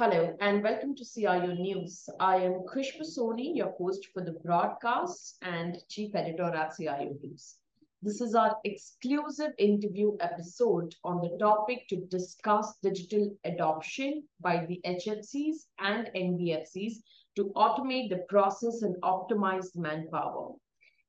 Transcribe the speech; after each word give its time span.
Hello 0.00 0.34
and 0.40 0.62
welcome 0.62 0.96
to 0.96 1.04
CIO 1.04 1.52
News. 1.52 2.08
I 2.18 2.36
am 2.36 2.62
Khushbu 2.72 3.02
Soni, 3.02 3.54
your 3.54 3.72
host 3.72 4.06
for 4.14 4.24
the 4.24 4.32
broadcast 4.42 5.36
and 5.42 5.76
chief 5.90 6.14
editor 6.14 6.44
at 6.44 6.74
CIO 6.74 7.18
News. 7.22 7.58
This 8.00 8.22
is 8.22 8.34
our 8.34 8.56
exclusive 8.64 9.52
interview 9.58 10.16
episode 10.20 10.94
on 11.04 11.20
the 11.20 11.36
topic 11.38 11.86
to 11.88 12.06
discuss 12.06 12.78
digital 12.82 13.36
adoption 13.44 14.22
by 14.40 14.64
the 14.64 14.80
HFCs 14.86 15.66
and 15.80 16.08
NBFCs 16.16 17.02
to 17.36 17.52
automate 17.54 18.08
the 18.08 18.24
process 18.30 18.80
and 18.80 18.96
optimize 19.02 19.76
manpower. 19.76 20.54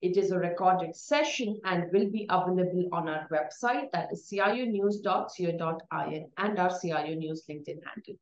It 0.01 0.17
is 0.17 0.31
a 0.31 0.37
recorded 0.37 0.97
session 0.97 1.61
and 1.63 1.89
will 1.93 2.09
be 2.09 2.27
available 2.29 2.89
on 2.91 3.07
our 3.07 3.25
website 3.31 3.89
that 3.93 4.11
is 4.11 4.29
cionews.co.in 4.29 4.91
and 6.37 6.59
our 6.59 6.77
CIO 6.77 7.15
News 7.15 7.45
LinkedIn 7.49 7.79
handle. 7.85 8.17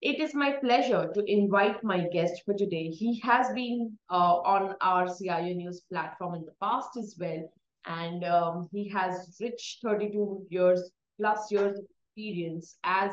It 0.00 0.20
is 0.20 0.32
my 0.32 0.52
pleasure 0.52 1.10
to 1.12 1.24
invite 1.26 1.82
my 1.82 2.06
guest 2.12 2.42
for 2.44 2.54
today. 2.54 2.88
He 2.88 3.18
has 3.20 3.52
been 3.52 3.98
uh, 4.08 4.36
on 4.44 4.76
our 4.80 5.12
CIO 5.12 5.52
News 5.54 5.80
platform 5.90 6.36
in 6.36 6.44
the 6.44 6.54
past 6.62 6.90
as 6.96 7.16
well, 7.18 7.50
and 7.84 8.24
um, 8.24 8.68
he 8.70 8.88
has 8.90 9.36
rich 9.40 9.80
32 9.82 10.46
years 10.50 10.92
plus 11.18 11.50
years 11.50 11.80
experience 11.80 12.76
as 12.84 13.10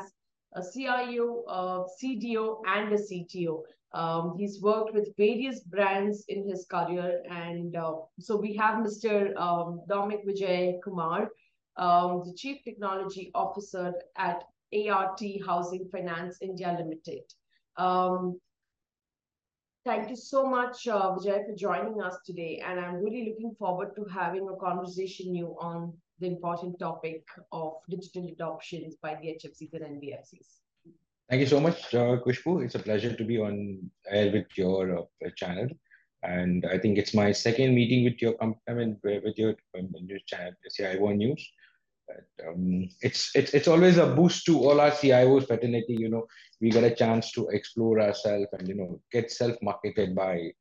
a 0.54 0.62
CIO, 0.62 1.42
a 1.48 1.86
CDO, 2.00 2.62
and 2.68 2.92
a 2.92 2.98
CTO. 2.98 3.62
Um, 3.92 4.36
he's 4.38 4.62
worked 4.62 4.94
with 4.94 5.16
various 5.16 5.64
brands 5.64 6.24
in 6.28 6.48
his 6.48 6.66
career, 6.66 7.20
and 7.28 7.74
uh, 7.74 7.94
so 8.20 8.36
we 8.36 8.54
have 8.54 8.76
Mr. 8.76 9.34
Um, 9.36 9.80
Dominic 9.88 10.24
Vijay 10.24 10.80
Kumar, 10.84 11.30
um, 11.78 12.22
the 12.24 12.34
Chief 12.36 12.62
Technology 12.62 13.32
Officer 13.34 13.92
at 14.16 14.44
ART 14.72 15.20
Housing 15.46 15.88
Finance 15.90 16.38
India 16.40 16.76
Limited. 16.78 17.22
Um, 17.76 18.40
thank 19.84 20.10
you 20.10 20.16
so 20.16 20.46
much, 20.46 20.88
uh, 20.88 21.14
Vijay, 21.14 21.46
for 21.46 21.54
joining 21.56 22.00
us 22.02 22.18
today. 22.24 22.62
And 22.64 22.80
I'm 22.80 22.96
really 22.96 23.28
looking 23.28 23.54
forward 23.58 23.94
to 23.96 24.04
having 24.04 24.48
a 24.48 24.56
conversation 24.56 25.32
with 25.32 25.36
you 25.36 25.56
on 25.60 25.92
the 26.18 26.26
important 26.26 26.78
topic 26.78 27.24
of 27.52 27.74
digital 27.88 28.26
adoptions 28.28 28.96
by 29.02 29.16
the 29.20 29.28
HFCs 29.28 29.72
and 29.74 30.00
NBFCs. 30.00 30.60
Thank 31.28 31.40
you 31.40 31.46
so 31.46 31.60
much, 31.60 31.94
uh. 31.94 32.18
It's 32.60 32.76
a 32.76 32.78
pleasure 32.78 33.12
to 33.12 33.24
be 33.24 33.38
on 33.38 33.90
air 34.08 34.32
with 34.32 34.46
your 34.56 34.98
uh, 34.98 35.30
channel. 35.36 35.68
And 36.22 36.64
I 36.66 36.78
think 36.78 36.98
it's 36.98 37.14
my 37.14 37.32
second 37.32 37.74
meeting 37.74 38.04
with 38.04 38.20
your 38.22 38.34
company, 38.34 38.62
I 38.68 38.72
mean, 38.74 38.98
with 39.02 39.36
your, 39.36 39.54
um, 39.78 39.90
your 40.06 40.18
channel, 40.26 40.52
CIO 40.70 41.08
News. 41.12 41.48
But, 42.06 42.46
um, 42.46 42.88
it's 43.02 43.34
it's 43.34 43.52
it's 43.52 43.68
always 43.68 43.98
a 43.98 44.06
boost 44.06 44.46
to 44.46 44.58
all 44.58 44.80
our 44.80 44.90
CIOs 44.90 45.46
fraternity. 45.46 45.96
You 45.98 46.08
know, 46.08 46.26
we 46.60 46.70
get 46.70 46.84
a 46.84 46.94
chance 46.94 47.32
to 47.32 47.48
explore 47.48 48.00
ourselves 48.00 48.46
and 48.52 48.68
you 48.68 48.74
know 48.74 49.00
get 49.10 49.30
self 49.30 49.56
marketed 49.60 50.14
by, 50.14 50.52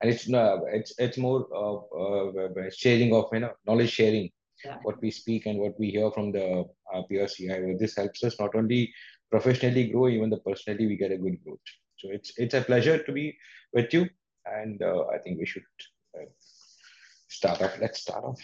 and 0.00 0.10
it's 0.10 0.32
uh, 0.32 0.58
it's 0.72 0.94
it's 0.98 1.18
more 1.18 1.46
uh, 1.52 2.70
sharing 2.70 3.14
of 3.14 3.28
you 3.32 3.40
know 3.40 3.52
knowledge 3.66 3.92
sharing, 3.92 4.30
yeah. 4.64 4.78
what 4.82 5.00
we 5.02 5.10
speak 5.10 5.46
and 5.46 5.58
what 5.58 5.78
we 5.78 5.90
hear 5.90 6.10
from 6.10 6.32
the 6.32 6.64
uh, 6.94 7.02
peer 7.02 7.26
CIO. 7.26 7.76
This 7.78 7.96
helps 7.96 8.24
us 8.24 8.38
not 8.40 8.54
only 8.54 8.92
professionally 9.30 9.88
grow, 9.88 10.08
even 10.08 10.30
the 10.30 10.38
personally 10.38 10.86
we 10.86 10.96
get 10.96 11.12
a 11.12 11.18
good 11.18 11.42
growth. 11.44 11.66
So 11.98 12.08
it's 12.10 12.32
it's 12.38 12.54
a 12.54 12.62
pleasure 12.62 13.02
to 13.02 13.12
be 13.12 13.36
with 13.72 13.92
you, 13.92 14.08
and 14.46 14.80
uh, 14.82 15.04
I 15.14 15.18
think 15.18 15.38
we 15.38 15.46
should 15.46 15.64
uh, 16.18 16.26
start 17.28 17.62
off. 17.62 17.78
Let's 17.80 18.00
start 18.00 18.24
off. 18.24 18.40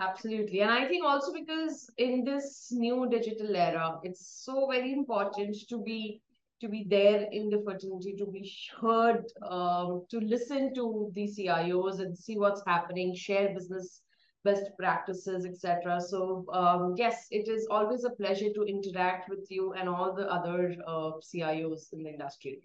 Absolutely. 0.00 0.60
And 0.60 0.70
I 0.70 0.86
think 0.86 1.04
also 1.04 1.32
because 1.32 1.90
in 1.98 2.24
this 2.24 2.68
new 2.70 3.08
digital 3.10 3.54
era, 3.56 3.98
it's 4.04 4.44
so 4.44 4.68
very 4.70 4.92
important 4.92 5.56
to 5.68 5.78
be 5.78 6.20
to 6.60 6.68
be 6.68 6.84
there 6.88 7.28
in 7.30 7.48
the 7.50 7.62
fraternity, 7.62 8.16
to 8.18 8.26
be 8.26 8.52
heard, 8.80 9.24
um, 9.48 10.04
to 10.10 10.18
listen 10.18 10.74
to 10.74 11.08
the 11.14 11.28
CIOs 11.28 12.00
and 12.00 12.18
see 12.18 12.36
what's 12.36 12.62
happening, 12.66 13.14
share 13.14 13.54
business 13.54 14.02
best 14.44 14.70
practices, 14.78 15.44
etc. 15.44 16.00
So 16.00 16.44
um, 16.52 16.94
yes, 16.96 17.26
it 17.30 17.48
is 17.48 17.66
always 17.70 18.04
a 18.04 18.10
pleasure 18.10 18.52
to 18.54 18.62
interact 18.64 19.28
with 19.28 19.46
you 19.50 19.72
and 19.74 19.88
all 19.88 20.14
the 20.14 20.30
other 20.30 20.74
uh, 20.86 21.12
CIOs 21.20 21.92
in 21.92 22.02
the 22.02 22.10
industry. 22.10 22.60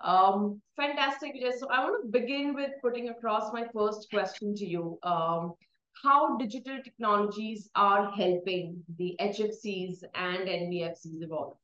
Um, 0.00 0.60
fantastic, 0.76 1.32
So 1.58 1.68
I 1.68 1.84
want 1.84 2.04
to 2.04 2.20
begin 2.20 2.54
with 2.54 2.70
putting 2.82 3.08
across 3.08 3.52
my 3.52 3.66
first 3.74 4.08
question 4.10 4.54
to 4.54 4.66
you. 4.66 4.98
Um, 5.02 5.54
how 6.02 6.36
digital 6.36 6.82
technologies 6.82 7.70
are 7.74 8.10
helping 8.10 8.84
the 8.98 9.16
HFCs 9.20 10.04
and 10.14 10.48
NBFCs 10.48 11.22
evolve? 11.22 11.56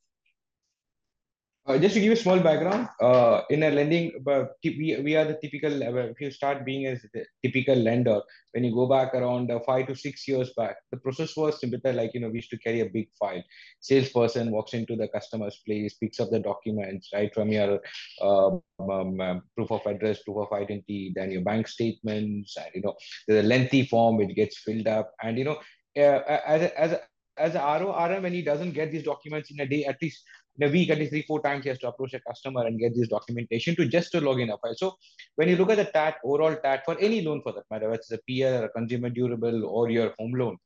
Uh, 1.65 1.79
just 1.79 1.95
to 1.95 2.01
give 2.01 2.13
a 2.13 2.17
small 2.17 2.41
background, 2.41 2.89
uh, 3.01 3.43
in 3.49 3.63
a 3.63 3.71
lending, 3.71 4.11
uh, 4.29 4.47
we, 4.65 5.01
we 5.05 5.15
are 5.15 5.25
the 5.25 5.39
typical, 5.41 5.73
uh, 5.73 6.11
if 6.11 6.21
you 6.21 6.29
start 6.29 6.65
being 6.65 6.89
a 6.89 6.97
typical 7.45 7.77
lender, 7.77 8.21
when 8.51 8.65
you 8.65 8.75
go 8.75 8.89
back 8.89 9.15
around 9.15 9.49
uh, 9.49 9.61
five 9.65 9.87
to 9.87 9.95
six 9.95 10.27
years 10.27 10.53
back, 10.57 10.75
the 10.91 10.97
process 10.97 11.37
was 11.37 11.61
simple, 11.61 11.81
like, 11.93 12.15
you 12.15 12.21
know, 12.21 12.29
we 12.31 12.39
used 12.39 12.51
to 12.51 12.59
carry 12.59 12.81
a 12.81 12.87
big 12.87 13.09
file. 13.17 13.41
Salesperson 13.79 14.51
walks 14.51 14.75
into 14.75 14.97
the 14.97 15.07
customer's 15.07 15.61
place, 15.65 15.95
picks 15.95 16.19
up 16.19 16.31
the 16.31 16.41
documents, 16.41 17.11
right, 17.15 17.33
from 17.33 17.51
your 17.51 17.79
um, 18.21 18.61
um, 18.81 19.21
um, 19.21 19.43
proof 19.57 19.71
of 19.71 19.87
address, 19.87 20.21
proof 20.25 20.39
of 20.39 20.53
identity, 20.53 21.13
then 21.15 21.31
your 21.31 21.43
bank 21.43 21.69
statements, 21.69 22.57
and, 22.57 22.71
you 22.75 22.83
know, 22.83 22.95
a 23.31 23.41
lengthy 23.41 23.87
form 23.87 24.17
which 24.17 24.35
gets 24.35 24.59
filled 24.59 24.89
up. 24.89 25.13
And, 25.23 25.39
you 25.39 25.45
know, 25.45 25.59
uh, 25.97 26.41
as, 26.45 26.63
a, 26.63 26.81
as, 26.81 26.99
as 27.39 27.55
a 27.55 27.59
RO, 27.59 27.97
RM, 27.97 28.25
when 28.25 28.33
he 28.33 28.43
doesn't 28.43 28.73
get 28.73 28.91
these 28.91 29.05
documents 29.05 29.53
in 29.53 29.61
a 29.61 29.67
day, 29.67 29.85
at 29.85 30.03
least 30.03 30.25
in 30.59 30.69
a 30.69 30.71
week, 30.71 30.91
at 30.91 30.99
least 30.99 31.11
three, 31.11 31.23
four 31.23 31.41
times, 31.41 31.65
he 31.65 31.69
has 31.71 31.79
to 31.79 31.89
approach 31.89 32.15
a 32.15 32.21
customer 32.21 32.67
and 32.67 32.79
get 32.79 32.95
this 32.95 33.09
documentation 33.09 33.75
to 33.77 33.87
just 33.87 34.13
to 34.13 34.21
log 34.21 34.41
in 34.41 34.51
a 34.51 34.59
file. 34.59 34.75
So 34.77 34.97
when 35.37 35.49
you 35.49 35.57
look 35.57 35.71
at 35.71 35.79
the 35.79 35.85
TAT, 35.87 36.17
overall 36.25 36.57
TAT 36.57 36.85
for 36.85 36.99
any 37.01 37.23
loan 37.23 37.43
for 37.43 37.53
that 37.53 37.65
matter, 37.71 37.89
whether 37.89 38.01
it's 38.01 38.13
a 38.13 38.19
PL, 38.29 38.65
a 38.65 38.69
consumer 38.69 39.09
durable, 39.09 39.65
or 39.65 39.91
your 39.91 40.15
home 40.19 40.33
loan, 40.33 40.59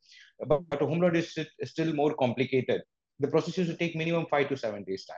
but, 0.47 0.69
but 0.69 0.83
a 0.83 0.87
home 0.87 1.01
loan 1.01 1.17
is, 1.17 1.37
is 1.59 1.71
still 1.71 1.93
more 1.93 2.15
complicated. 2.15 2.83
The 3.21 3.29
process 3.29 3.57
used 3.57 3.71
to 3.71 3.77
take 3.77 3.97
minimum 3.97 4.27
five 4.31 4.49
to 4.51 4.57
seven 4.57 4.85
days 4.85 5.07
time. 5.07 5.17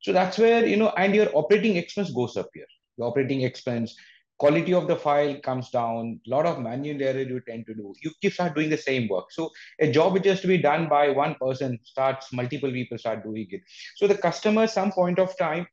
So 0.00 0.12
that's 0.12 0.38
where, 0.38 0.64
you 0.64 0.76
know, 0.76 0.90
and 0.96 1.14
your 1.14 1.28
operating 1.34 1.76
expense 1.76 2.10
goes 2.10 2.36
up 2.36 2.48
here. 2.54 2.66
The 2.96 3.04
operating 3.04 3.42
expense, 3.42 3.94
quality 4.38 4.74
of 4.74 4.86
the 4.88 4.96
file 4.96 5.38
comes 5.40 5.70
down. 5.70 6.20
A 6.26 6.30
lot 6.30 6.46
of 6.46 6.60
manual 6.60 7.02
error 7.02 7.20
you 7.22 7.40
tend 7.48 7.66
to 7.66 7.74
do. 7.74 7.94
You 8.02 8.10
keep 8.20 8.32
start 8.32 8.54
doing 8.54 8.70
the 8.70 8.76
same 8.76 9.08
work. 9.08 9.30
So 9.30 9.50
a 9.80 9.90
job 9.90 10.12
which 10.14 10.26
has 10.26 10.40
to 10.42 10.46
be 10.48 10.58
done 10.58 10.88
by 10.88 11.10
one 11.10 11.36
person 11.40 11.78
starts 11.84 12.32
multiple 12.32 12.70
people 12.70 12.98
start 12.98 13.24
doing 13.24 13.46
it. 13.50 13.62
So 13.96 14.06
the 14.06 14.16
customer 14.16 14.66
some 14.66 14.92
point 14.92 15.18
of 15.18 15.36
time 15.38 15.66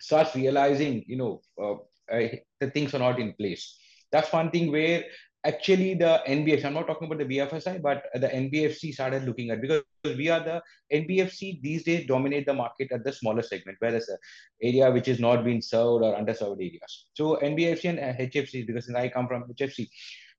starts 0.00 0.34
realizing 0.34 1.04
you 1.06 1.16
know 1.16 1.42
uh, 1.60 1.74
uh, 2.14 2.28
the 2.60 2.70
things 2.70 2.94
are 2.94 2.98
not 2.98 3.18
in 3.20 3.32
place. 3.34 3.76
That's 4.12 4.32
one 4.32 4.50
thing 4.50 4.70
where 4.70 5.04
actually 5.44 5.94
the 5.94 6.22
NBFC, 6.26 6.64
I'm 6.64 6.74
not 6.74 6.86
talking 6.86 7.06
about 7.06 7.18
the 7.18 7.36
BFSI, 7.36 7.82
but 7.82 8.04
the 8.14 8.28
NBFC 8.28 8.92
started 8.94 9.24
looking 9.24 9.50
at 9.50 9.60
because 9.60 9.82
we 10.04 10.28
are 10.28 10.40
the 10.40 10.62
NBFC 10.92 11.60
these 11.62 11.84
days 11.84 12.06
dominate 12.06 12.46
the 12.46 12.54
market 12.54 12.90
at 12.92 13.04
the 13.04 13.12
smaller 13.12 13.42
segment, 13.42 13.76
whereas 13.80 14.06
the 14.06 14.18
area 14.62 14.90
which 14.90 15.08
is 15.08 15.20
not 15.20 15.44
being 15.44 15.60
served 15.60 16.04
or 16.04 16.16
underserved 16.16 16.56
areas. 16.56 17.06
So 17.14 17.36
NBFC 17.36 17.90
and 17.90 17.98
HFC, 17.98 18.66
because 18.66 18.88
I 18.90 19.08
come 19.08 19.28
from 19.28 19.44
HFC. 19.44 19.88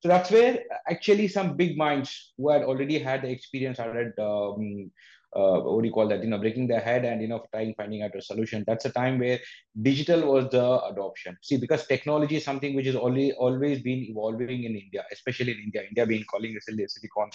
So 0.01 0.09
that's 0.09 0.29
where 0.29 0.59
actually 0.87 1.27
some 1.27 1.55
big 1.55 1.77
minds 1.77 2.33
who 2.37 2.49
had 2.49 2.63
already 2.63 2.99
had 2.99 3.21
the 3.23 3.29
experience 3.29 3.77
started 3.77 4.13
um, 4.19 4.91
uh, 5.35 5.59
what 5.59 5.81
do 5.81 5.87
you 5.87 5.93
call 5.93 6.07
that 6.07 6.23
you 6.23 6.29
know 6.29 6.37
breaking 6.37 6.67
their 6.67 6.79
head 6.79 7.05
and 7.05 7.21
you 7.21 7.27
know 7.27 7.43
trying 7.51 7.73
finding 7.75 8.01
out 8.03 8.15
a 8.15 8.21
solution. 8.21 8.63
That's 8.67 8.85
a 8.85 8.91
time 8.91 9.19
where 9.19 9.39
digital 9.81 10.31
was 10.31 10.49
the 10.49 10.83
adoption. 10.85 11.37
See 11.41 11.57
because 11.57 11.85
technology 11.87 12.37
is 12.37 12.45
something 12.45 12.75
which 12.75 12.87
is 12.87 12.95
always 12.95 13.33
always 13.37 13.81
been 13.81 14.03
evolving 14.11 14.63
in 14.63 14.75
india 14.75 15.05
especially 15.11 15.51
in 15.53 15.59
india. 15.65 15.83
India 15.89 16.05
being 16.05 16.23
calling 16.23 16.55
itself 16.55 16.79
a 16.79 16.87
silicon 16.87 17.29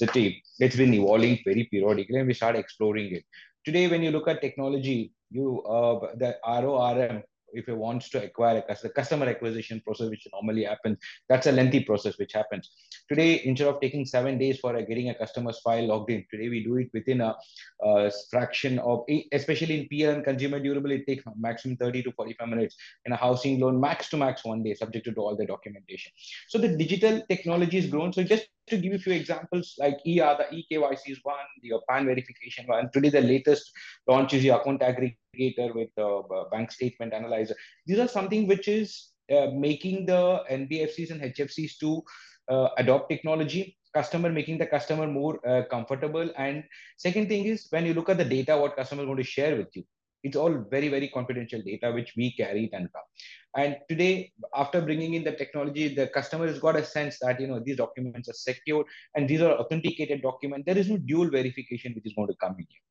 city 0.00 0.42
it's 0.58 0.76
been 0.76 0.94
evolving 0.94 1.38
very 1.44 1.64
periodically 1.64 2.18
and 2.18 2.26
we 2.26 2.34
start 2.34 2.56
exploring 2.56 3.14
it. 3.14 3.24
Today 3.64 3.88
when 3.88 4.02
you 4.02 4.10
look 4.10 4.28
at 4.28 4.40
technology 4.40 5.12
you 5.30 5.62
uh, 5.62 5.98
the 6.16 6.36
RORM 6.46 7.22
if 7.52 7.68
it 7.68 7.76
wants 7.76 8.08
to 8.10 8.24
acquire 8.24 8.58
a 8.58 8.62
customer, 8.62 8.92
customer 8.92 9.26
acquisition 9.26 9.80
process, 9.84 10.08
which 10.08 10.26
normally 10.32 10.64
happens, 10.64 10.98
that's 11.28 11.46
a 11.46 11.52
lengthy 11.52 11.84
process 11.84 12.18
which 12.18 12.32
happens. 12.32 12.70
Today, 13.12 13.42
instead 13.44 13.68
of 13.68 13.78
taking 13.78 14.06
seven 14.06 14.38
days 14.38 14.58
for 14.58 14.72
getting 14.72 15.10
a 15.10 15.14
customer's 15.14 15.60
file 15.60 15.86
logged 15.86 16.10
in, 16.10 16.24
today 16.30 16.48
we 16.48 16.64
do 16.64 16.76
it 16.76 16.88
within 16.94 17.20
a, 17.20 17.36
a 17.82 18.10
fraction 18.30 18.78
of, 18.78 19.04
especially 19.32 19.80
in 19.80 19.88
PL 19.88 20.14
and 20.14 20.24
consumer 20.24 20.58
durable, 20.58 20.90
it 20.92 21.06
takes 21.06 21.22
maximum 21.36 21.76
30 21.76 22.04
to 22.04 22.12
45 22.12 22.48
minutes. 22.48 22.74
In 23.04 23.12
a 23.12 23.16
housing 23.16 23.60
loan, 23.60 23.78
max 23.78 24.08
to 24.08 24.16
max 24.16 24.46
one 24.46 24.62
day, 24.62 24.72
subject 24.72 25.04
to 25.04 25.14
all 25.20 25.36
the 25.36 25.44
documentation. 25.44 26.10
So 26.48 26.56
the 26.56 26.74
digital 26.74 27.20
technology 27.28 27.82
has 27.82 27.90
grown. 27.90 28.14
So 28.14 28.22
just 28.22 28.46
to 28.68 28.76
give 28.78 28.92
you 28.92 28.94
a 28.94 28.98
few 28.98 29.12
examples, 29.12 29.74
like 29.78 29.96
ER, 30.06 30.34
the 30.40 30.46
eKYC 30.50 31.10
is 31.10 31.18
one, 31.22 31.36
your 31.60 31.82
PAN 31.90 32.06
verification 32.06 32.66
one. 32.66 32.88
Today, 32.94 33.10
the 33.10 33.20
latest 33.20 33.72
launch 34.08 34.32
is 34.32 34.42
your 34.42 34.58
account 34.58 34.80
aggregator 34.80 35.74
with 35.74 35.90
the 35.98 36.46
bank 36.50 36.72
statement 36.72 37.12
analyzer. 37.12 37.56
These 37.84 37.98
are 37.98 38.08
something 38.08 38.48
which 38.48 38.68
is 38.68 39.10
uh, 39.30 39.48
making 39.54 40.06
the 40.06 40.42
NBFCs 40.50 41.10
and 41.10 41.20
HFCs 41.20 41.78
to 41.78 41.98
uh, 41.98 42.00
adopt 42.76 43.08
technology 43.08 43.76
customer 43.94 44.30
making 44.30 44.58
the 44.58 44.66
customer 44.66 45.06
more 45.06 45.46
uh, 45.46 45.62
comfortable 45.70 46.30
and 46.36 46.64
second 46.96 47.28
thing 47.28 47.44
is 47.44 47.66
when 47.70 47.84
you 47.84 47.94
look 47.94 48.08
at 48.08 48.18
the 48.18 48.24
data 48.24 48.56
what 48.56 48.76
customer 48.76 49.02
is 49.02 49.06
going 49.06 49.16
to 49.18 49.22
share 49.22 49.56
with 49.56 49.68
you 49.74 49.84
It's 50.22 50.36
all 50.36 50.54
very, 50.70 50.88
very 50.88 51.08
confidential 51.08 51.62
data 51.62 51.90
which 51.92 52.14
we 52.16 52.32
carry 52.32 52.70
and 52.72 52.92
come. 52.92 53.02
And 53.56 53.78
today, 53.88 54.32
after 54.54 54.80
bringing 54.80 55.14
in 55.14 55.24
the 55.24 55.32
technology, 55.32 55.94
the 55.94 56.06
customer 56.06 56.46
has 56.46 56.58
got 56.58 56.76
a 56.76 56.84
sense 56.84 57.18
that 57.20 57.40
you 57.40 57.48
know 57.48 57.60
these 57.60 57.76
documents 57.76 58.28
are 58.28 58.32
secure 58.32 58.84
and 59.14 59.28
these 59.28 59.42
are 59.42 59.52
authenticated 59.52 60.22
documents. 60.22 60.64
There 60.66 60.78
is 60.78 60.88
no 60.88 60.98
dual 60.98 61.28
verification 61.30 61.92
which 61.94 62.06
is 62.06 62.14
going 62.14 62.28
to 62.28 62.34
come 62.44 62.56
in 62.58 62.66
here. 62.68 62.84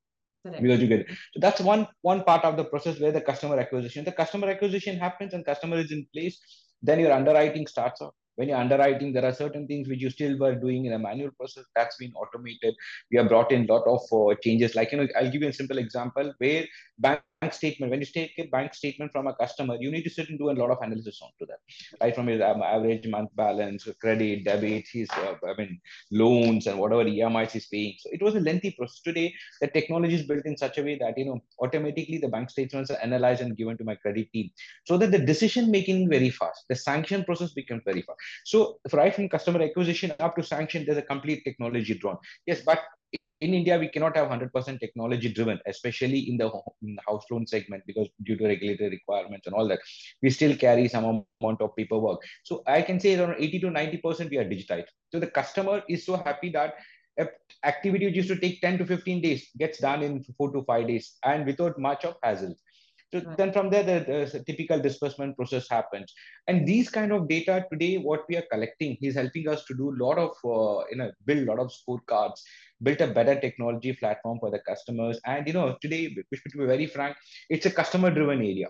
Correct. 0.44 0.64
because 0.64 0.82
you 0.82 0.88
get 0.88 1.02
it. 1.02 1.08
So 1.34 1.40
that's 1.40 1.62
one 1.62 1.88
one 2.02 2.24
part 2.24 2.44
of 2.44 2.58
the 2.58 2.66
process 2.66 3.00
where 3.00 3.12
the 3.12 3.22
customer 3.22 3.60
acquisition, 3.60 4.04
the 4.04 4.12
customer 4.12 4.50
acquisition 4.50 4.98
happens 4.98 5.34
and 5.34 5.46
customer 5.46 5.78
is 5.78 5.92
in 5.92 6.08
place. 6.14 6.40
Then 6.82 7.00
your 7.00 7.14
underwriting 7.14 7.68
starts 7.68 8.02
off 8.02 8.14
when 8.36 8.50
you're 8.50 8.58
underwriting, 8.58 9.14
there 9.14 9.26
are 9.26 9.34
certain 9.34 9.68
things 9.68 9.88
which 9.88 10.02
you 10.02 10.10
still 10.10 10.38
were 10.38 10.56
doing 10.56 10.86
in 10.86 10.94
a 10.94 11.00
manual 11.00 11.32
process 11.32 11.66
that's 11.76 11.98
been 11.98 12.14
automated. 12.14 12.76
We 13.12 13.18
have 13.18 13.30
brought 13.30 13.52
in 13.52 13.70
a 13.70 13.74
lot 13.74 13.86
of 13.88 14.02
uh, 14.12 14.36
changes. 14.42 14.76
Like, 14.76 14.92
you 14.92 15.00
know, 15.00 15.08
I'll 15.18 15.32
give 15.32 15.42
you 15.42 15.50
a 15.50 15.54
simple 15.54 15.78
example 15.78 16.34
where 16.40 16.66
bank 17.00 17.22
statement, 17.50 17.90
when 17.90 18.00
you 18.00 18.06
take 18.06 18.38
a 18.38 18.44
bank 18.44 18.74
statement 18.76 19.12
from 19.12 19.26
a 19.26 19.34
customer, 19.34 19.76
you 19.80 19.90
need 19.90 20.04
to 20.04 20.10
sit 20.10 20.30
and 20.30 20.38
do 20.38 20.52
a 20.52 20.54
lot 20.54 20.70
of 20.70 20.78
analysis 20.82 21.20
onto 21.22 21.48
that, 21.48 21.60
right? 22.00 22.14
From 22.14 22.28
his 22.28 22.42
um, 22.42 22.62
average 22.62 23.08
month 23.08 23.30
balance, 23.36 23.88
credit, 24.00 24.46
debit, 24.46 24.86
his, 24.92 25.10
uh, 25.12 25.34
I 25.48 25.54
mean, 25.58 25.82
loans 26.12 26.68
and 26.68 26.78
whatever 26.78 27.04
EMIs 27.04 27.52
he's 27.52 27.68
paying. 27.68 27.96
So 28.00 28.10
it 28.12 28.22
was 28.22 28.36
a 28.36 28.40
lengthy 28.40 28.72
process. 28.72 29.02
Today, 29.02 29.34
the 29.60 29.68
technology 29.68 30.16
is 30.16 30.24
built 30.24 30.46
in 30.46 30.56
such 30.56 30.78
a 30.78 30.84
way 30.84 30.98
that, 31.00 31.18
you 31.18 31.26
know, 31.26 31.40
automatically 31.60 32.20
the 32.20 32.28
bank 32.28 32.52
statements 32.52 32.92
are 32.92 33.00
analyzed 33.02 33.42
and 33.42 33.58
given 33.58 33.78
to 33.78 33.84
my 33.84 33.96
credit 33.96 34.32
team 34.32 34.52
so 34.86 34.98
that 34.98 35.12
the 35.12 35.20
decision 35.20 35.72
making 35.72 36.10
very 36.10 36.30
fast, 36.30 36.66
the 36.70 36.76
sanction 36.76 37.24
process 37.24 37.52
becomes 37.54 37.82
very 37.86 38.04
fast. 38.04 38.20
So 38.46 38.78
right 38.94 39.14
from 39.14 39.30
customer 39.30 39.64
acquisition 39.64 40.14
up 40.20 40.36
to 40.36 40.44
sanction, 40.44 40.86
there's 40.86 40.98
a 40.98 41.02
complete 41.02 41.44
technology 41.44 41.96
drawn. 41.96 42.18
Yes, 42.46 42.62
but 42.64 42.80
in 43.42 43.54
India, 43.54 43.78
we 43.78 43.90
cannot 43.90 44.16
have 44.16 44.30
100% 44.30 44.80
technology 44.80 45.34
driven, 45.34 45.60
especially 45.66 46.30
in 46.30 46.38
the, 46.38 46.50
in 46.84 46.96
the, 46.96 47.02
house 47.08 47.26
loan 47.32 47.46
segment, 47.48 47.84
because 47.88 48.08
due 48.24 48.38
to 48.38 48.46
regulatory 48.46 48.90
requirements 48.90 49.48
and 49.48 49.56
all 49.56 49.68
that, 49.68 49.80
we 50.22 50.30
still 50.30 50.56
carry 50.56 50.88
some 50.88 51.26
amount 51.42 51.62
of 51.62 51.76
paperwork. 51.76 52.22
So 52.44 52.64
I 52.68 52.82
can 52.82 53.00
say 53.00 53.20
around 53.20 53.36
80 53.40 53.60
to 53.62 53.68
90% 53.68 54.30
we 54.30 54.38
are 54.38 54.46
digitized. 54.46 54.86
So 55.12 55.20
the 55.20 55.28
customer 55.28 55.82
is 55.90 56.06
so 56.06 56.18
happy 56.18 56.50
that 56.52 56.76
activity 57.64 58.06
which 58.06 58.16
used 58.16 58.30
to 58.30 58.40
take 58.40 58.62
10 58.62 58.78
to 58.80 58.86
15 58.86 59.22
days 59.22 59.50
gets 59.58 59.80
done 59.80 60.02
in 60.02 60.24
four 60.38 60.52
to 60.52 60.64
five 60.64 60.88
days 60.88 61.18
and 61.24 61.46
without 61.46 61.78
much 61.78 62.06
of 62.06 62.16
hassle. 62.24 62.56
So 63.14 63.20
right. 63.20 63.38
then 63.38 63.52
from 63.52 63.70
there, 63.70 63.84
the, 63.84 64.30
the, 64.32 64.44
typical 64.46 64.80
disbursement 64.80 65.36
process 65.36 65.68
happens. 65.70 66.14
And 66.48 66.66
these 66.66 66.90
kind 66.90 67.12
of 67.12 67.28
data 67.28 67.66
today, 67.70 67.98
what 67.98 68.24
we 68.30 68.38
are 68.38 68.46
collecting 68.50 68.98
is 69.02 69.16
helping 69.16 69.50
us 69.50 69.66
to 69.66 69.74
do 69.74 69.90
a 69.90 69.98
lot 70.02 70.18
of, 70.18 70.30
uh, 70.46 70.86
you 70.90 70.96
know, 70.96 71.12
build 71.26 71.48
a 71.48 71.52
lot 71.52 71.60
of 71.60 71.72
scorecards, 71.72 72.40
build 72.82 73.02
a 73.02 73.08
better 73.08 73.40
technology 73.40 73.94
platform 73.94 74.40
for 74.40 74.52
the 74.52 74.60
customers. 74.60 75.20
And, 75.26 75.48
you 75.48 75.54
know, 75.54 75.78
today, 75.82 76.08
to 76.08 76.58
be 76.58 76.66
very 76.66 76.88
frank, 76.88 77.18
it's 77.50 77.66
a 77.66 77.72
customer 77.72 78.12
driven 78.12 78.40
area. 78.40 78.68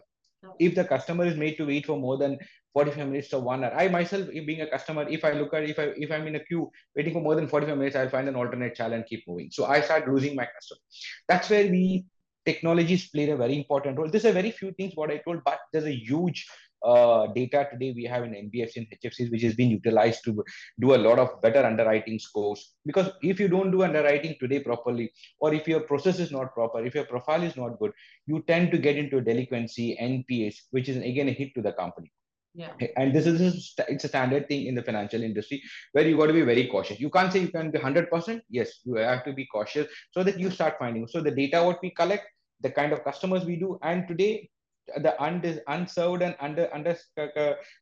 If 0.60 0.76
the 0.76 0.84
customer 0.84 1.26
is 1.26 1.38
made 1.38 1.58
to 1.58 1.66
wait 1.66 1.86
for 1.86 1.98
more 1.98 2.18
than 2.18 2.40
45 2.74 3.08
minutes 3.08 3.30
to 3.30 3.40
one 3.40 3.64
hour, 3.64 3.74
I 3.76 3.88
myself, 3.90 4.28
being 4.30 4.62
a 4.62 4.68
customer, 4.68 5.08
if 5.08 5.24
I 5.24 5.34
look 5.34 5.54
at, 5.54 5.64
if 5.64 5.78
I, 5.78 5.94
if 5.96 6.12
I'm 6.12 6.26
in 6.28 6.36
a 6.36 6.44
queue 6.44 6.72
waiting 6.96 7.14
for 7.14 7.22
more 7.22 7.36
than 7.36 7.48
45 7.48 7.78
minutes, 7.78 7.96
I'll 7.96 8.10
find 8.10 8.28
an 8.28 8.36
alternate 8.36 8.76
channel 8.76 8.94
and 8.94 9.06
keep 9.06 9.24
moving. 9.28 9.50
So 9.52 9.66
I 9.66 9.82
start 9.82 10.08
losing 10.08 10.36
my 10.36 10.46
customer. 10.46 10.80
That's 11.28 11.50
where 11.50 11.68
we 11.70 12.06
technologies 12.46 13.08
played 13.10 13.30
a 13.30 13.38
very 13.38 13.56
important 13.56 13.98
role. 13.98 14.10
There's 14.10 14.26
a 14.26 14.32
very 14.32 14.52
few 14.52 14.72
things 14.72 14.94
what 14.96 15.12
I 15.12 15.18
told, 15.18 15.44
but 15.46 15.60
there's 15.72 15.86
a 15.86 15.96
huge 15.96 16.48
uh, 16.84 17.28
data 17.28 17.68
today 17.72 17.94
we 17.96 18.04
have 18.06 18.24
in 18.24 18.32
NBFC 18.32 18.78
and 18.78 18.88
HFCs, 19.04 19.32
which 19.32 19.44
has 19.44 19.56
been 19.56 19.70
utilized 19.70 20.24
to 20.26 20.44
do 20.80 20.96
a 20.96 20.98
lot 20.98 21.20
of 21.20 21.42
better 21.42 21.66
underwriting 21.66 22.20
scores. 22.20 22.74
Because 22.86 23.12
if 23.22 23.40
you 23.40 23.48
don't 23.48 23.72
do 23.72 23.84
underwriting 23.84 24.36
today 24.40 24.60
properly, 24.60 25.12
or 25.40 25.54
if 25.54 25.68
your 25.68 25.82
process 25.82 26.20
is 26.20 26.32
not 26.32 26.54
proper, 26.54 26.84
if 26.86 26.96
your 26.96 27.06
profile 27.06 27.44
is 27.44 27.56
not 27.56 27.80
good, 27.80 27.92
you 28.26 28.44
tend 28.48 28.72
to 28.72 28.78
get 28.78 28.98
into 28.98 29.22
delinquency, 29.22 29.98
NPAs, 30.02 30.56
which 30.72 30.90
is 30.90 30.98
again 30.98 31.30
a 31.30 31.32
hit 31.32 31.54
to 31.56 31.62
the 31.62 31.74
company. 31.74 32.12
Yeah. 32.54 32.74
And 32.98 33.16
this 33.16 33.26
is 33.26 33.74
it's 33.88 34.04
a 34.04 34.08
standard 34.08 34.50
thing 34.50 34.66
in 34.66 34.76
the 34.76 34.84
financial 34.84 35.24
industry 35.24 35.64
where 35.94 36.06
you 36.06 36.18
got 36.18 36.28
to 36.28 36.34
be 36.34 36.42
very 36.42 36.68
cautious. 36.68 37.00
You 37.00 37.10
can't 37.10 37.32
say 37.32 37.40
you 37.40 37.48
can 37.48 37.72
be 37.72 37.80
100%. 37.80 38.42
Yes, 38.50 38.82
you 38.84 38.96
have 38.96 39.24
to 39.24 39.34
be 39.34 39.46
cautious 39.46 39.88
so 40.12 40.24
that 40.24 40.38
you 40.38 40.52
start 40.52 40.76
finding. 40.78 41.08
So 41.08 41.22
the 41.22 41.32
data 41.32 41.64
what 41.64 41.80
we 41.82 41.92
collect, 41.92 42.28
the 42.60 42.70
kind 42.70 42.92
of 42.92 43.06
customers 43.06 43.46
we 43.46 43.56
do, 43.56 43.80
and 43.84 44.06
today 44.08 44.50
the 44.98 45.14
und- 45.22 45.62
unserved 45.68 46.22
and 46.22 46.36
under 46.40 46.70
under 46.74 46.98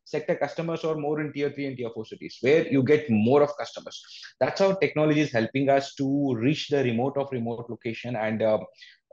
sector 0.06 0.36
customers 0.36 0.84
are 0.84 0.96
more 0.96 1.22
in 1.22 1.32
tier 1.34 1.50
three 1.50 1.66
and 1.66 1.78
tier 1.78 1.90
four 1.94 2.06
cities 2.06 2.38
where 2.42 2.68
you 2.68 2.84
get 2.84 3.10
more 3.10 3.42
of 3.42 3.56
customers. 3.58 4.04
That's 4.40 4.60
how 4.60 4.74
technology 4.74 5.22
is 5.22 5.32
helping 5.32 5.70
us 5.70 5.96
to 5.96 6.36
reach 6.36 6.70
the 6.70 6.84
remote 6.84 7.18
of 7.18 7.32
remote 7.32 7.68
location 7.70 8.16
and 8.16 8.42
uh, 8.42 8.60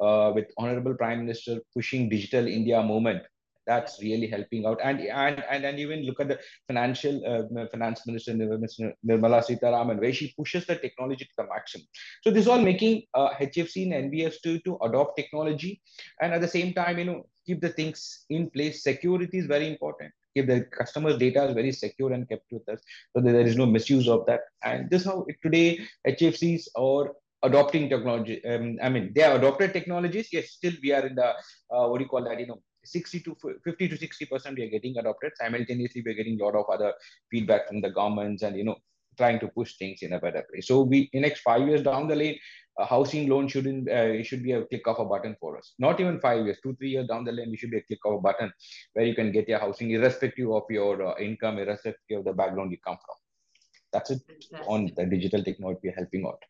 uh, 0.00 0.32
with 0.34 0.46
honorable 0.58 0.94
prime 0.94 1.20
minister 1.20 1.60
pushing 1.74 2.08
digital 2.08 2.46
india 2.46 2.82
movement 2.82 3.22
that's 3.66 4.00
really 4.02 4.26
helping 4.26 4.66
out. 4.66 4.78
And 4.82 5.00
and 5.00 5.44
and, 5.50 5.64
and 5.64 5.78
even 5.78 6.04
look 6.04 6.20
at 6.20 6.28
the 6.28 6.38
financial 6.66 7.20
uh, 7.26 7.66
finance 7.72 8.06
minister 8.06 8.32
nirmala 8.32 9.40
sitharaman 9.48 10.00
where 10.00 10.12
she 10.12 10.34
pushes 10.36 10.66
the 10.66 10.76
technology 10.76 11.24
to 11.24 11.36
the 11.38 11.46
maximum. 11.46 11.86
So 12.22 12.30
this 12.30 12.42
is 12.42 12.48
all 12.48 12.60
making 12.60 13.02
uh, 13.14 13.30
hfc 13.40 13.84
and 13.84 14.12
nbfs 14.12 14.40
to, 14.42 14.58
to 14.60 14.78
adopt 14.82 15.16
technology 15.16 15.80
and 16.20 16.32
at 16.32 16.40
the 16.40 16.48
same 16.48 16.72
time 16.74 16.98
you 16.98 17.04
know 17.04 17.26
keep 17.46 17.60
the 17.60 17.68
things 17.68 18.24
in 18.30 18.50
place. 18.50 18.82
Security 18.82 19.38
is 19.38 19.46
very 19.46 19.68
important. 19.68 20.12
If 20.34 20.46
the 20.46 20.62
customer's 20.62 21.16
data 21.16 21.44
is 21.44 21.54
very 21.54 21.72
secure 21.72 22.12
and 22.12 22.28
kept 22.28 22.44
with 22.50 22.68
us. 22.68 22.80
So 23.14 23.22
there 23.22 23.40
is 23.40 23.56
no 23.56 23.64
misuse 23.64 24.08
of 24.08 24.26
that. 24.26 24.40
And 24.62 24.90
this 24.90 25.04
how 25.04 25.24
it, 25.28 25.36
today 25.42 25.80
hfcs 26.06 26.68
or 26.74 27.14
adopting 27.42 27.88
technology 27.88 28.44
um, 28.44 28.78
i 28.82 28.88
mean 28.88 29.12
they 29.14 29.22
are 29.22 29.36
adopted 29.36 29.72
technologies 29.72 30.28
yes 30.32 30.50
still 30.50 30.72
we 30.82 30.92
are 30.92 31.06
in 31.06 31.14
the 31.14 31.28
uh, 31.72 31.86
what 31.88 31.98
do 31.98 32.04
you 32.04 32.08
call 32.08 32.24
that 32.24 32.40
you 32.40 32.46
know 32.46 32.60
60 32.86 33.20
to 33.20 33.36
50 33.64 33.88
to 33.88 33.96
60 33.96 34.26
percent 34.26 34.56
we 34.56 34.64
are 34.64 34.70
getting 34.70 34.96
adopted. 34.98 35.32
Simultaneously 35.36 36.02
we're 36.04 36.14
getting 36.14 36.40
a 36.40 36.44
lot 36.44 36.54
of 36.54 36.66
other 36.72 36.92
feedback 37.30 37.68
from 37.68 37.80
the 37.80 37.90
governments 37.90 38.42
and 38.42 38.56
you 38.56 38.64
know 38.64 38.76
trying 39.16 39.40
to 39.40 39.48
push 39.48 39.76
things 39.78 40.02
in 40.02 40.12
a 40.12 40.20
better 40.20 40.44
place. 40.50 40.68
So 40.68 40.82
we 40.82 41.10
in 41.12 41.22
next 41.22 41.40
five 41.40 41.66
years 41.66 41.82
down 41.82 42.08
the 42.08 42.16
lane 42.16 42.38
a 42.78 42.84
housing 42.84 43.28
loan 43.28 43.48
shouldn't 43.48 43.88
uh, 43.88 44.22
should 44.22 44.42
be 44.42 44.52
a 44.52 44.64
click 44.64 44.86
of 44.86 44.98
a 44.98 45.04
button 45.04 45.36
for 45.40 45.56
us. 45.56 45.72
Not 45.78 46.00
even 46.00 46.20
five 46.20 46.44
years 46.44 46.58
two 46.62 46.74
three 46.76 46.90
years 46.90 47.08
down 47.08 47.24
the 47.24 47.32
lane 47.32 47.50
we 47.50 47.56
should 47.56 47.70
be 47.70 47.78
a 47.78 47.82
click 47.82 48.00
of 48.04 48.14
a 48.14 48.20
button 48.20 48.52
where 48.92 49.06
you 49.06 49.14
can 49.14 49.32
get 49.32 49.48
your 49.48 49.58
housing 49.58 49.90
irrespective 49.90 50.50
of 50.50 50.64
your 50.68 51.06
uh, 51.06 51.14
income 51.18 51.58
irrespective 51.58 52.18
of 52.18 52.24
the 52.24 52.32
background 52.32 52.70
you 52.70 52.78
come 52.86 52.98
from. 53.04 53.16
That's 53.92 54.10
it 54.10 54.20
Fantastic. 54.26 54.68
on 54.68 54.90
the 54.96 55.06
digital 55.06 55.42
technology 55.42 55.92
helping 55.96 56.26
out 56.26 56.42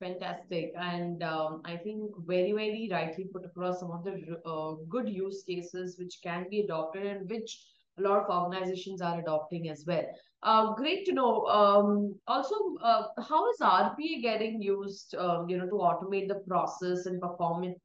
Fantastic. 0.00 0.72
And 0.78 1.22
um, 1.22 1.62
I 1.64 1.76
think 1.76 2.10
very, 2.26 2.52
very 2.52 2.88
rightly 2.92 3.24
put 3.32 3.46
across 3.46 3.80
some 3.80 3.90
of 3.90 4.04
the 4.04 4.40
uh, 4.44 4.74
good 4.88 5.08
use 5.08 5.42
cases 5.42 5.96
which 5.98 6.18
can 6.22 6.46
be 6.50 6.60
adopted 6.60 7.06
and 7.06 7.30
which 7.30 7.64
a 7.98 8.02
lot 8.02 8.24
of 8.24 8.30
organizations 8.30 9.00
are 9.00 9.18
adopting 9.20 9.70
as 9.70 9.84
well. 9.86 10.04
Uh, 10.42 10.74
great 10.74 11.06
to 11.06 11.12
know. 11.12 11.46
Um, 11.46 12.14
also, 12.26 12.54
uh, 12.82 13.04
how 13.26 13.50
is 13.50 13.56
RPA 13.62 14.20
getting 14.20 14.60
used, 14.60 15.14
um, 15.14 15.48
you 15.48 15.56
know, 15.56 15.66
to 15.66 15.72
automate 15.72 16.28
the 16.28 16.42
process 16.46 17.06
and 17.06 17.18
perform 17.18 17.64
it 17.64 17.80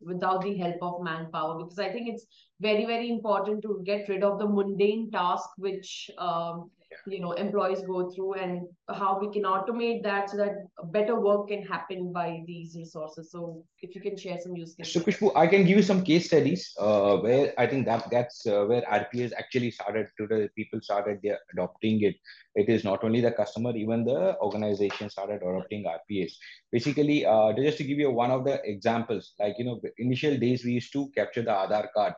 without 0.00 0.40
the 0.40 0.56
help 0.56 0.76
of 0.80 1.02
manpower? 1.02 1.58
Because 1.58 1.78
I 1.78 1.92
think 1.92 2.08
it's 2.08 2.24
very, 2.58 2.86
very 2.86 3.10
important 3.10 3.60
to 3.62 3.82
get 3.84 4.08
rid 4.08 4.24
of 4.24 4.38
the 4.38 4.48
mundane 4.48 5.10
task 5.10 5.50
which 5.58 6.10
um, 6.16 6.70
you 7.06 7.20
know 7.20 7.32
employees 7.32 7.82
go 7.86 8.10
through 8.10 8.34
and 8.34 8.66
how 8.90 9.18
we 9.20 9.30
can 9.32 9.42
automate 9.42 10.02
that 10.02 10.30
so 10.30 10.36
that 10.36 10.54
better 10.92 11.18
work 11.18 11.48
can 11.48 11.62
happen 11.62 12.12
by 12.12 12.40
these 12.46 12.74
resources. 12.76 13.30
So 13.30 13.64
if 13.80 13.94
you 13.94 14.00
can 14.00 14.16
share 14.16 14.38
some 14.38 14.56
use 14.56 14.74
cases. 14.74 14.92
So 14.92 15.00
Khushbu, 15.00 15.32
i 15.36 15.46
can 15.46 15.64
give 15.64 15.76
you 15.76 15.82
some 15.82 16.02
case 16.02 16.26
studies 16.26 16.72
uh, 16.78 17.16
where 17.18 17.52
i 17.58 17.66
think 17.66 17.86
that 17.86 18.10
that's 18.10 18.46
uh, 18.46 18.64
where 18.64 18.82
rpas 18.82 19.32
actually 19.38 19.70
started 19.70 20.06
today 20.18 20.48
people 20.56 20.80
started 20.82 21.20
adopting 21.52 22.02
it. 22.02 22.16
It 22.54 22.68
is 22.68 22.84
not 22.84 23.04
only 23.04 23.20
the 23.20 23.30
customer 23.30 23.76
even 23.76 24.04
the 24.04 24.36
organization 24.40 25.10
started 25.10 25.42
adopting 25.42 25.84
rpas. 25.84 26.32
Basically 26.72 27.24
uh, 27.26 27.52
just 27.52 27.78
to 27.78 27.84
give 27.84 27.98
you 27.98 28.10
one 28.10 28.30
of 28.30 28.44
the 28.44 28.60
examples 28.64 29.32
like 29.38 29.54
you 29.58 29.64
know 29.64 29.80
initial 29.98 30.36
days 30.36 30.64
we 30.64 30.72
used 30.72 30.92
to 30.92 31.10
capture 31.14 31.42
the 31.42 31.50
aadhaar 31.50 31.88
card 31.94 32.14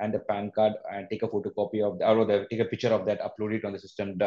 and 0.00 0.14
the 0.14 0.20
PAN 0.20 0.50
card 0.54 0.74
and 0.92 1.06
take 1.10 1.22
a 1.22 1.28
photocopy 1.28 1.82
of 1.86 1.98
that, 1.98 2.08
or 2.08 2.24
the, 2.24 2.46
take 2.50 2.60
a 2.60 2.64
picture 2.64 2.88
of 2.88 3.06
that, 3.06 3.20
upload 3.20 3.54
it 3.54 3.64
on 3.64 3.72
the 3.72 3.78
system, 3.78 4.18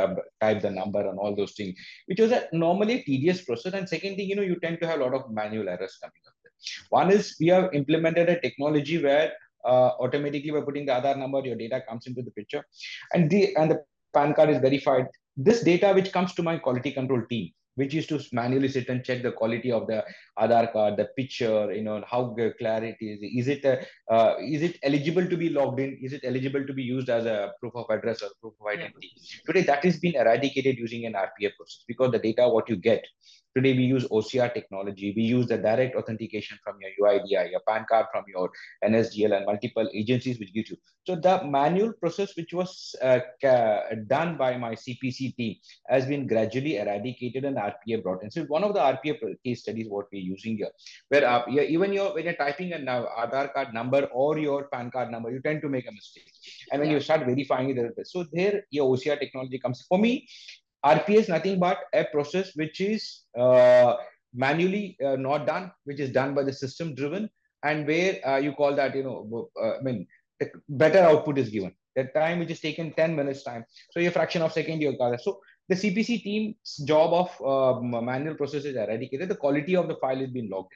type 0.42 0.62
the 0.62 0.70
number 0.70 1.08
and 1.10 1.18
all 1.20 1.36
those 1.36 1.54
things, 1.54 1.78
which 2.06 2.20
was 2.20 2.32
a 2.32 2.48
normally 2.52 3.04
tedious 3.04 3.42
process. 3.42 3.74
And 3.74 3.88
second 3.88 4.16
thing, 4.16 4.30
you 4.30 4.36
know, 4.36 4.42
you 4.42 4.58
tend 4.60 4.80
to 4.82 4.88
have 4.88 5.00
a 5.00 5.04
lot 5.04 5.14
of 5.14 5.32
manual 5.32 5.70
errors 5.70 5.98
coming 6.02 6.14
up. 6.28 6.34
One 6.90 7.12
is 7.12 7.36
we 7.40 7.48
have 7.48 7.74
implemented 7.74 8.30
a 8.30 8.40
technology 8.40 9.02
where 9.04 9.34
uh, 9.66 9.92
automatically 10.00 10.52
by 10.52 10.62
putting 10.62 10.86
the 10.86 10.94
Aadhaar 10.94 11.18
number, 11.18 11.40
your 11.40 11.56
data 11.56 11.82
comes 11.88 12.08
into 12.08 12.22
the 12.22 12.32
picture, 12.32 12.64
and 13.14 13.30
the 13.30 13.56
and 13.56 13.72
the 13.72 13.84
PAN 14.14 14.34
card 14.34 14.50
is 14.50 14.60
verified. 14.60 15.08
This 15.36 15.64
data 15.64 15.94
which 15.94 16.12
comes 16.12 16.34
to 16.36 16.44
my 16.44 16.58
quality 16.58 16.92
control 16.92 17.24
team, 17.30 17.52
which 17.76 17.94
used 17.94 18.10
to 18.10 18.20
manually 18.32 18.68
sit 18.68 18.90
and 18.90 19.04
check 19.04 19.24
the 19.24 19.32
quality 19.32 19.72
of 19.72 19.88
the 19.88 20.04
Aadhaar 20.40 20.72
card, 20.72 20.98
the 20.98 21.06
picture, 21.18 21.72
you 21.74 21.84
know, 21.84 22.04
how 22.08 22.36
clarity 22.60 23.14
is. 23.14 23.20
Is 23.22 23.48
it 23.48 23.66
uh, 23.66 23.78
uh, 24.14 24.36
is 24.40 24.62
it 24.62 24.78
eligible 24.84 25.28
to 25.28 25.38
be 25.38 25.50
logged 25.50 25.80
in? 25.80 25.98
Is 26.02 26.14
it 26.14 26.22
eligible 26.24 26.66
to 26.66 26.74
be 26.74 26.84
used 26.84 27.10
as 27.10 27.26
a 27.26 27.54
proof 27.60 27.76
of 27.76 27.86
address 27.90 28.22
or 28.22 28.30
proof 28.42 28.54
of 28.62 28.68
identity? 28.68 29.12
Yeah. 29.16 29.40
Today, 29.48 29.62
that 29.64 29.84
has 29.84 30.00
been 30.00 30.16
eradicated 30.16 30.78
using 30.78 31.06
an 31.06 31.14
RPA 31.14 31.56
process 31.58 31.84
because 31.88 32.12
the 32.12 32.20
data 32.20 32.48
what 32.48 32.70
you 32.70 32.76
get 32.76 33.06
Today 33.56 33.74
we 33.74 33.84
use 33.84 34.06
OCR 34.06 34.52
technology. 34.54 35.14
We 35.16 35.24
use 35.24 35.48
the 35.48 35.58
direct 35.58 35.96
authentication 35.96 36.58
from 36.64 36.78
your 36.82 36.92
UIDAI, 37.00 37.52
your 37.52 37.62
PAN 37.68 37.86
card 37.88 38.08
from 38.12 38.24
your 38.28 38.50
NSDL 38.84 39.38
and 39.38 39.46
multiple 39.46 39.88
agencies 39.94 40.40
which 40.40 40.54
gives 40.54 40.72
you. 40.72 40.78
So 41.06 41.16
the 41.16 41.44
manual 41.44 41.94
process 41.94 42.36
which 42.36 42.54
was 42.54 42.96
uh, 43.02 43.20
done 44.08 44.38
by 44.38 44.58
my 44.58 44.74
CPC 44.74 45.36
team 45.36 45.58
has 45.88 46.06
been 46.06 46.26
gradually 46.26 46.78
eradicated 46.78 47.46
and 47.46 47.58
RPA 47.58 48.02
brought 48.02 48.24
in. 48.24 48.32
So 48.32 48.44
one 48.44 48.64
of 48.64 48.74
the 48.74 48.80
RPA 48.80 49.36
case 49.44 49.62
studies 49.62 49.88
what 49.88 50.08
we're 50.12 50.22
using 50.22 50.58
here, 50.58 50.72
where 51.10 51.28
uh, 51.28 51.44
even 51.48 51.94
your 51.94 52.14
when 52.16 52.24
you're 52.24 52.34
typing 52.36 52.74
a 52.74 52.80
now 52.80 53.08
Aadhaar 53.18 53.54
card 53.54 53.74
number 53.74 54.06
or 54.14 54.40
your 54.40 54.64
PAN 54.70 54.90
card 54.90 55.12
number, 55.12 55.30
you 55.30 55.42
tend 55.42 55.62
to 55.62 55.70
make 55.70 55.88
a 55.88 55.92
mistake. 55.92 56.32
And 56.72 56.80
when 56.80 56.90
yeah. 56.90 56.96
you 56.96 57.02
start 57.02 57.26
verifying 57.26 57.78
it, 57.78 58.08
so 58.08 58.26
there 58.32 58.64
your 58.72 58.96
OCR 58.96 59.20
technology 59.20 59.60
comes. 59.60 59.86
For 59.88 60.00
me, 60.00 60.28
RPA 60.86 61.16
is 61.16 61.30
nothing 61.30 61.60
but 61.60 61.80
a 61.94 62.06
process 62.06 62.52
which 62.56 62.82
is 62.82 63.24
uh, 63.38 63.96
manually 64.34 64.98
uh, 65.06 65.16
not 65.16 65.46
done, 65.48 65.72
which 65.86 66.00
is 66.00 66.12
done 66.12 66.34
by 66.34 66.44
the 66.44 66.54
system 66.54 66.94
driven, 66.96 67.30
and 67.64 67.88
where 67.88 68.20
uh, 68.28 68.38
you 68.38 68.54
call 68.54 68.76
that, 68.76 68.96
you 68.96 69.04
know, 69.04 69.50
uh, 69.62 69.78
I 69.78 69.82
mean, 69.82 70.08
better 70.68 71.00
output 71.00 71.38
is 71.38 71.50
given. 71.50 71.74
That 71.96 72.14
time 72.14 72.40
which 72.40 72.50
is 72.50 72.60
taken 72.60 72.92
10 72.94 73.16
minutes 73.16 73.44
time. 73.44 73.66
So 73.92 74.00
a 74.00 74.10
fraction 74.10 74.42
of 74.42 74.52
second 74.52 74.82
you 74.82 74.98
got 74.98 75.22
So 75.22 75.40
the 75.70 75.76
CPC 75.76 76.24
team's 76.24 76.78
job 76.86 77.14
of 77.14 77.78
uh, 77.78 77.80
manual 77.82 78.36
process 78.36 78.66
is 78.66 78.76
eradicated. 78.76 79.30
The 79.30 79.36
quality 79.36 79.76
of 79.76 79.88
the 79.88 79.96
file 79.98 80.20
is 80.20 80.32
being 80.32 80.50
logged. 80.50 80.74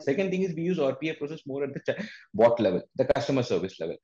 Second 0.00 0.30
thing 0.30 0.42
is 0.42 0.54
we 0.54 0.62
use 0.62 0.78
RPA 0.78 1.18
process 1.18 1.40
more 1.46 1.64
at 1.64 1.74
the 1.74 2.08
bot 2.34 2.58
level, 2.60 2.82
the 2.96 3.04
customer 3.04 3.42
service 3.42 3.78
level. 3.80 3.96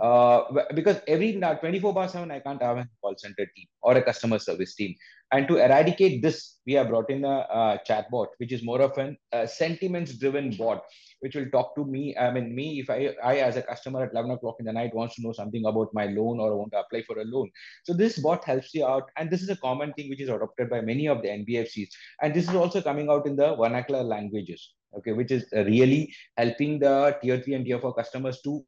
Uh, 0.00 0.42
because 0.74 1.00
every 1.06 1.32
24 1.34 1.94
bar 1.94 2.08
7, 2.08 2.30
I 2.30 2.40
can't 2.40 2.62
have 2.62 2.78
a 2.78 2.88
call 3.00 3.14
center 3.16 3.46
team 3.54 3.66
or 3.82 3.96
a 3.96 4.02
customer 4.02 4.38
service 4.38 4.74
team. 4.74 4.94
And 5.32 5.48
to 5.48 5.56
eradicate 5.56 6.22
this, 6.22 6.58
we 6.66 6.74
have 6.74 6.88
brought 6.88 7.10
in 7.10 7.24
a, 7.24 7.46
a 7.50 7.80
chatbot, 7.88 8.28
which 8.38 8.52
is 8.52 8.62
more 8.62 8.80
of 8.80 8.96
an 8.96 9.16
uh, 9.32 9.46
sentiments 9.46 10.12
driven 10.18 10.56
bot, 10.56 10.84
which 11.20 11.34
will 11.34 11.50
talk 11.50 11.74
to 11.76 11.84
me. 11.84 12.16
I 12.16 12.30
mean, 12.30 12.54
me, 12.54 12.80
if 12.80 12.90
I, 12.90 13.14
I, 13.22 13.36
as 13.38 13.56
a 13.56 13.62
customer 13.62 14.04
at 14.04 14.12
11 14.12 14.30
o'clock 14.32 14.56
in 14.60 14.66
the 14.66 14.72
night, 14.72 14.94
wants 14.94 15.16
to 15.16 15.22
know 15.22 15.32
something 15.32 15.64
about 15.66 15.88
my 15.92 16.06
loan 16.06 16.38
or 16.38 16.52
I 16.52 16.54
want 16.54 16.72
to 16.72 16.80
apply 16.80 17.02
for 17.02 17.18
a 17.18 17.24
loan. 17.24 17.50
So 17.84 17.92
this 17.92 18.18
bot 18.18 18.44
helps 18.44 18.72
you 18.72 18.86
out. 18.86 19.10
And 19.16 19.28
this 19.28 19.42
is 19.42 19.48
a 19.48 19.56
common 19.56 19.92
thing 19.94 20.08
which 20.08 20.20
is 20.20 20.28
adopted 20.28 20.70
by 20.70 20.80
many 20.80 21.08
of 21.08 21.22
the 21.22 21.28
NBFCs. 21.28 21.88
And 22.22 22.32
this 22.32 22.48
is 22.48 22.54
also 22.54 22.80
coming 22.80 23.08
out 23.10 23.26
in 23.26 23.34
the 23.34 23.56
vernacular 23.56 24.04
languages 24.04 24.74
okay, 24.96 25.12
which 25.12 25.30
is 25.30 25.46
really 25.52 26.12
helping 26.36 26.78
the 26.78 27.16
tier 27.22 27.40
three 27.40 27.54
and 27.54 27.64
tier 27.64 27.78
four 27.78 27.94
customers 27.94 28.40
to 28.42 28.64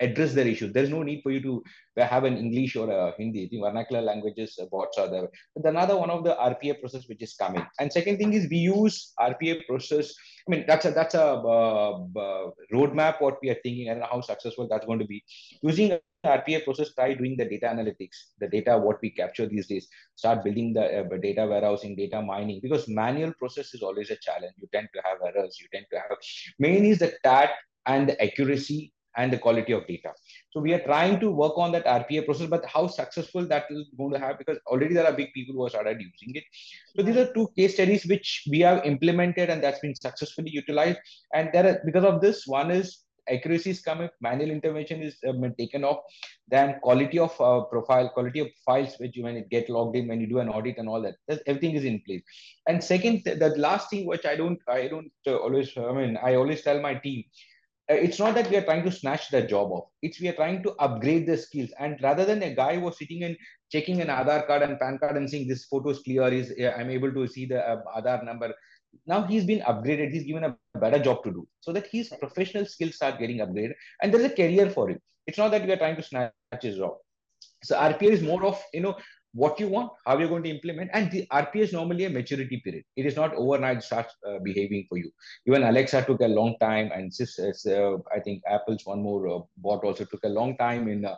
address 0.00 0.32
their 0.32 0.46
issues. 0.46 0.72
There's 0.72 0.90
no 0.90 1.02
need 1.02 1.22
for 1.22 1.30
you 1.30 1.40
to 1.42 1.62
have 1.96 2.24
an 2.24 2.36
English 2.36 2.76
or 2.76 2.90
a 2.90 3.14
Hindi. 3.18 3.48
The 3.50 3.60
vernacular 3.60 4.02
languages 4.02 4.58
uh, 4.60 4.66
bots 4.70 4.98
are 4.98 5.10
there. 5.10 5.28
But 5.54 5.68
another 5.68 5.96
one 5.96 6.10
of 6.10 6.24
the 6.24 6.34
RPA 6.34 6.80
process 6.80 7.08
which 7.08 7.22
is 7.22 7.34
coming. 7.34 7.66
And 7.80 7.92
second 7.92 8.18
thing 8.18 8.32
is 8.32 8.48
we 8.48 8.58
use 8.58 9.12
RPA 9.18 9.66
process. 9.66 10.14
I 10.46 10.50
mean, 10.50 10.64
that's 10.66 10.84
a 10.84 10.92
that's 10.92 11.14
a 11.14 11.24
uh, 11.24 11.98
uh, 12.16 12.50
roadmap 12.72 13.20
what 13.20 13.38
we 13.42 13.50
are 13.50 13.58
thinking. 13.62 13.88
I 13.88 13.94
don't 13.94 14.00
know 14.00 14.08
how 14.10 14.20
successful 14.20 14.68
that's 14.70 14.86
going 14.86 15.00
to 15.00 15.04
be. 15.06 15.24
Using 15.62 15.98
RPA 16.24 16.64
process, 16.64 16.94
try 16.94 17.14
doing 17.14 17.36
the 17.36 17.44
data 17.44 17.66
analytics, 17.66 18.16
the 18.40 18.48
data 18.48 18.76
what 18.76 19.00
we 19.02 19.10
capture 19.10 19.46
these 19.46 19.66
days, 19.66 19.88
start 20.16 20.42
building 20.42 20.72
the 20.72 21.00
uh, 21.00 21.16
data 21.22 21.46
warehousing, 21.46 21.96
data 21.96 22.20
mining, 22.20 22.60
because 22.62 22.88
manual 22.88 23.32
process 23.38 23.74
is 23.74 23.82
always 23.82 24.10
a 24.10 24.16
challenge. 24.16 24.52
You 24.56 24.68
tend 24.72 24.88
to 24.94 25.02
have 25.04 25.18
errors, 25.24 25.58
you 25.60 25.68
tend 25.72 25.86
to 25.92 25.98
have, 25.98 26.18
main 26.58 26.84
is 26.84 26.98
the 26.98 27.12
TAT 27.22 27.50
and 27.86 28.08
the 28.08 28.22
accuracy 28.22 28.92
and 29.18 29.32
the 29.32 29.38
quality 29.38 29.72
of 29.72 29.86
data. 29.86 30.12
So 30.50 30.60
we 30.60 30.72
are 30.72 30.82
trying 30.90 31.18
to 31.20 31.30
work 31.30 31.58
on 31.58 31.72
that 31.72 31.84
RPA 31.84 32.24
process, 32.24 32.46
but 32.46 32.64
how 32.64 32.86
successful 32.86 33.46
that 33.48 33.66
is 33.70 33.86
going 33.98 34.12
to 34.12 34.18
have, 34.18 34.38
because 34.38 34.58
already 34.66 34.94
there 34.94 35.06
are 35.06 35.12
big 35.12 35.32
people 35.34 35.54
who 35.54 35.64
have 35.64 35.72
started 35.72 36.00
using 36.00 36.34
it. 36.36 36.44
So 36.96 37.02
these 37.02 37.16
are 37.16 37.32
two 37.34 37.48
case 37.56 37.74
studies 37.74 38.06
which 38.06 38.44
we 38.50 38.60
have 38.60 38.84
implemented 38.84 39.50
and 39.50 39.62
that's 39.62 39.80
been 39.80 39.94
successfully 39.94 40.50
utilized. 40.50 41.00
And 41.34 41.50
there 41.52 41.66
are, 41.66 41.80
because 41.84 42.04
of 42.04 42.20
this, 42.20 42.46
one 42.46 42.70
is 42.70 43.04
accuracy 43.28 43.70
is 43.70 43.80
coming, 43.80 44.08
manual 44.22 44.50
intervention 44.50 45.02
is 45.02 45.16
um, 45.28 45.54
taken 45.58 45.84
off 45.84 45.98
then 46.50 46.78
quality 46.80 47.18
of 47.18 47.38
uh, 47.40 47.60
profile 47.64 48.08
quality 48.08 48.40
of 48.40 48.48
files 48.64 48.94
which 48.98 49.16
you 49.16 49.22
when 49.22 49.36
it 49.36 49.48
get 49.50 49.68
logged 49.68 49.96
in 49.96 50.08
when 50.08 50.20
you 50.20 50.26
do 50.26 50.38
an 50.38 50.48
audit 50.48 50.78
and 50.78 50.88
all 50.88 51.02
that 51.02 51.16
everything 51.46 51.74
is 51.74 51.84
in 51.84 52.00
place 52.06 52.22
and 52.68 52.82
second 52.82 53.22
the 53.24 53.54
last 53.56 53.90
thing 53.90 54.06
which 54.06 54.24
i 54.26 54.34
don't 54.34 54.58
i 54.68 54.88
don't 54.88 55.12
uh, 55.26 55.36
always 55.36 55.76
i 55.76 55.92
mean 55.92 56.18
i 56.22 56.34
always 56.34 56.62
tell 56.62 56.80
my 56.80 56.94
team 56.94 57.22
it's 57.88 58.18
not 58.18 58.34
that 58.34 58.50
we 58.50 58.56
are 58.56 58.64
trying 58.64 58.84
to 58.84 58.92
snatch 58.92 59.30
the 59.30 59.42
job 59.42 59.70
off. 59.72 59.88
It's 60.02 60.20
we 60.20 60.28
are 60.28 60.34
trying 60.34 60.62
to 60.62 60.72
upgrade 60.72 61.26
the 61.26 61.36
skills. 61.36 61.70
And 61.78 61.98
rather 62.02 62.24
than 62.24 62.42
a 62.42 62.54
guy 62.54 62.76
was 62.76 62.98
sitting 62.98 63.24
and 63.24 63.36
checking 63.72 64.00
an 64.00 64.08
Aadhaar 64.08 64.46
card 64.46 64.62
and 64.62 64.78
PAN 64.78 64.98
card 64.98 65.16
and 65.16 65.28
saying 65.28 65.48
this 65.48 65.64
photo 65.64 65.90
is 65.90 66.00
clear, 66.00 66.28
is 66.28 66.52
I'm 66.76 66.90
able 66.90 67.12
to 67.12 67.26
see 67.26 67.46
the 67.46 67.66
uh, 67.66 67.82
Aadhaar 67.96 68.24
number 68.24 68.54
now 69.06 69.22
he's 69.22 69.44
been 69.44 69.60
upgraded. 69.60 70.12
He's 70.12 70.24
given 70.24 70.44
a 70.44 70.56
better 70.78 70.98
job 70.98 71.22
to 71.24 71.30
do 71.30 71.46
so 71.60 71.72
that 71.72 71.86
his 71.86 72.08
professional 72.20 72.66
skills 72.66 72.96
start 72.96 73.18
getting 73.18 73.38
upgraded 73.38 73.74
and 74.02 74.12
there's 74.12 74.24
a 74.24 74.30
career 74.30 74.70
for 74.70 74.90
him. 74.90 75.00
It's 75.26 75.38
not 75.38 75.50
that 75.50 75.64
we 75.64 75.72
are 75.72 75.76
trying 75.76 75.96
to 75.96 76.02
snatch 76.02 76.32
his 76.62 76.76
job. 76.76 76.94
So 77.64 77.76
rpa 77.76 78.02
is 78.02 78.22
more 78.22 78.44
of 78.44 78.62
you 78.72 78.80
know 78.80 78.96
what 79.32 79.60
you 79.60 79.68
want 79.68 79.90
how 80.06 80.16
you're 80.18 80.28
going 80.28 80.42
to 80.42 80.50
implement 80.50 80.90
and 80.92 81.10
the 81.10 81.26
rpa 81.32 81.56
is 81.56 81.72
normally 81.72 82.04
a 82.04 82.10
maturity 82.10 82.60
period 82.64 82.84
it 82.96 83.06
is 83.06 83.16
not 83.16 83.34
overnight 83.34 83.82
starts 83.82 84.14
uh, 84.26 84.38
behaving 84.42 84.86
for 84.88 84.98
you 84.98 85.10
even 85.46 85.62
alexa 85.64 86.02
took 86.04 86.20
a 86.20 86.28
long 86.28 86.54
time 86.60 86.90
and 86.94 87.12
this 87.18 87.38
uh, 87.66 87.96
i 88.14 88.20
think 88.20 88.42
apple's 88.48 88.86
one 88.86 89.02
more 89.02 89.28
uh, 89.28 89.40
bot 89.58 89.84
also 89.84 90.04
took 90.04 90.24
a 90.24 90.28
long 90.40 90.56
time 90.56 90.88
in 90.88 91.04
uh, 91.04 91.14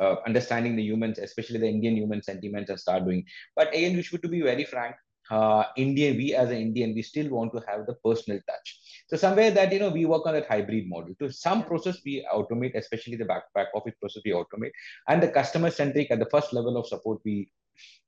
uh, 0.00 0.16
understanding 0.26 0.76
the 0.76 0.82
humans, 0.82 1.18
especially 1.18 1.58
the 1.58 1.68
Indian 1.68 1.96
human 1.96 2.22
sentiments, 2.22 2.70
and 2.70 2.78
start 2.78 3.04
doing. 3.04 3.24
But 3.56 3.74
again, 3.74 3.96
we 3.96 4.02
should 4.02 4.22
to 4.22 4.28
be 4.28 4.42
very 4.42 4.64
frank 4.64 4.94
uh, 5.30 5.64
Indian, 5.76 6.16
we 6.16 6.34
as 6.34 6.50
an 6.50 6.56
Indian, 6.56 6.94
we 6.94 7.02
still 7.02 7.28
want 7.28 7.52
to 7.52 7.62
have 7.68 7.86
the 7.86 7.94
personal 8.04 8.40
touch. 8.48 8.80
So 9.08 9.16
somewhere 9.16 9.50
that, 9.50 9.72
you 9.72 9.78
know, 9.78 9.90
we 9.90 10.06
work 10.06 10.26
on 10.26 10.34
that 10.34 10.46
hybrid 10.46 10.88
model. 10.88 11.14
To 11.20 11.30
some 11.30 11.64
process 11.64 11.98
we 12.04 12.26
automate, 12.32 12.74
especially 12.74 13.16
the 13.16 13.24
back, 13.24 13.44
back 13.54 13.68
office 13.74 13.94
process 14.00 14.22
we 14.24 14.32
automate. 14.32 14.70
And 15.08 15.22
the 15.22 15.28
customer 15.28 15.70
centric 15.70 16.10
at 16.10 16.18
the 16.18 16.30
first 16.30 16.52
level 16.52 16.76
of 16.76 16.86
support, 16.86 17.20
we 17.24 17.50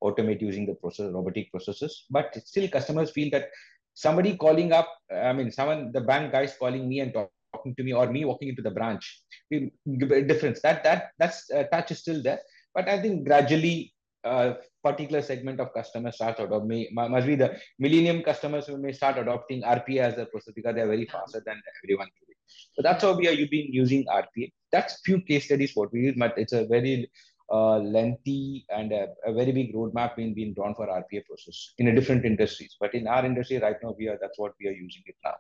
automate 0.03 0.41
using 0.41 0.67
the 0.67 0.75
process, 0.75 1.13
robotic 1.13 1.51
processes. 1.51 2.07
But 2.11 2.37
still 2.45 2.69
customers 2.69 3.11
feel 3.11 3.31
that 3.31 3.51
somebody 3.95 4.37
calling 4.37 4.73
up, 4.73 4.89
I 5.15 5.33
mean, 5.33 5.51
someone, 5.51 5.93
the 5.93 6.01
bank 6.01 6.33
guys 6.33 6.55
calling 6.59 6.89
me 6.89 7.01
and 7.01 7.13
talking 7.13 7.75
to 7.75 7.83
me 7.83 7.93
or 7.93 8.11
me 8.11 8.25
walking 8.25 8.49
into 8.49 8.63
the 8.63 8.71
branch, 8.71 9.23
difference. 9.51 10.61
That, 10.63 10.83
that, 10.85 11.11
that's 11.19 11.51
uh, 11.51 11.65
touch 11.65 11.91
is 11.91 11.99
still 11.99 12.23
there. 12.23 12.41
But 12.75 12.89
I 12.89 13.03
think 13.03 13.27
gradually 13.27 13.93
a 14.25 14.57
particular 14.83 15.23
segment 15.23 15.61
of 15.61 15.73
customers 15.75 16.17
starts 16.17 16.41
adopting, 16.41 16.69
may, 16.69 16.89
must 16.93 17.27
be 17.27 17.37
the 17.37 17.57
millennium 17.79 18.23
customers 18.23 18.67
who 18.67 18.77
may 18.79 18.93
start 18.93 19.19
adopting 19.19 19.63
RPA 19.63 19.99
as 19.99 20.19
a 20.19 20.27
process 20.27 20.55
because 20.55 20.75
they 20.75 20.83
are 20.83 20.89
very 20.89 21.07
faster 21.07 21.43
than 21.45 21.61
everyone 21.83 22.09
today. 22.19 22.37
So 22.75 22.83
that's 22.83 23.03
how 23.03 23.17
we 23.17 23.29
are 23.29 23.33
you've 23.33 23.51
been 23.51 23.73
using 23.73 24.05
RPA. 24.07 24.53
That's 24.73 25.01
few 25.05 25.21
case 25.23 25.45
studies 25.47 25.73
what 25.75 25.93
we 25.93 26.01
use, 26.01 26.17
but 26.19 26.35
it's 26.37 26.53
a 26.53 26.67
very 26.67 27.11
uh, 27.51 27.79
lengthy 27.79 28.65
and 28.69 28.93
a, 28.93 29.09
a, 29.27 29.33
very 29.33 29.51
big 29.51 29.75
roadmap 29.75 30.15
being, 30.15 30.35
being 30.35 30.55
drawn 30.55 30.75
for 30.75 30.87
RPA 30.87 31.25
process 31.27 31.75
in 31.79 31.89
a 31.89 31.95
different 31.95 32.25
industries. 32.25 32.77
But 32.79 32.95
in 32.95 33.09
our 33.09 33.25
industry 33.27 33.59
right 33.59 33.77
now, 33.83 33.95
we 33.99 34.09
are 34.09 34.19
that's 34.21 34.39
what 34.39 34.53
we 34.61 34.69
are 34.69 34.73
using 34.73 35.03
it 35.07 35.17
now. 35.25 35.35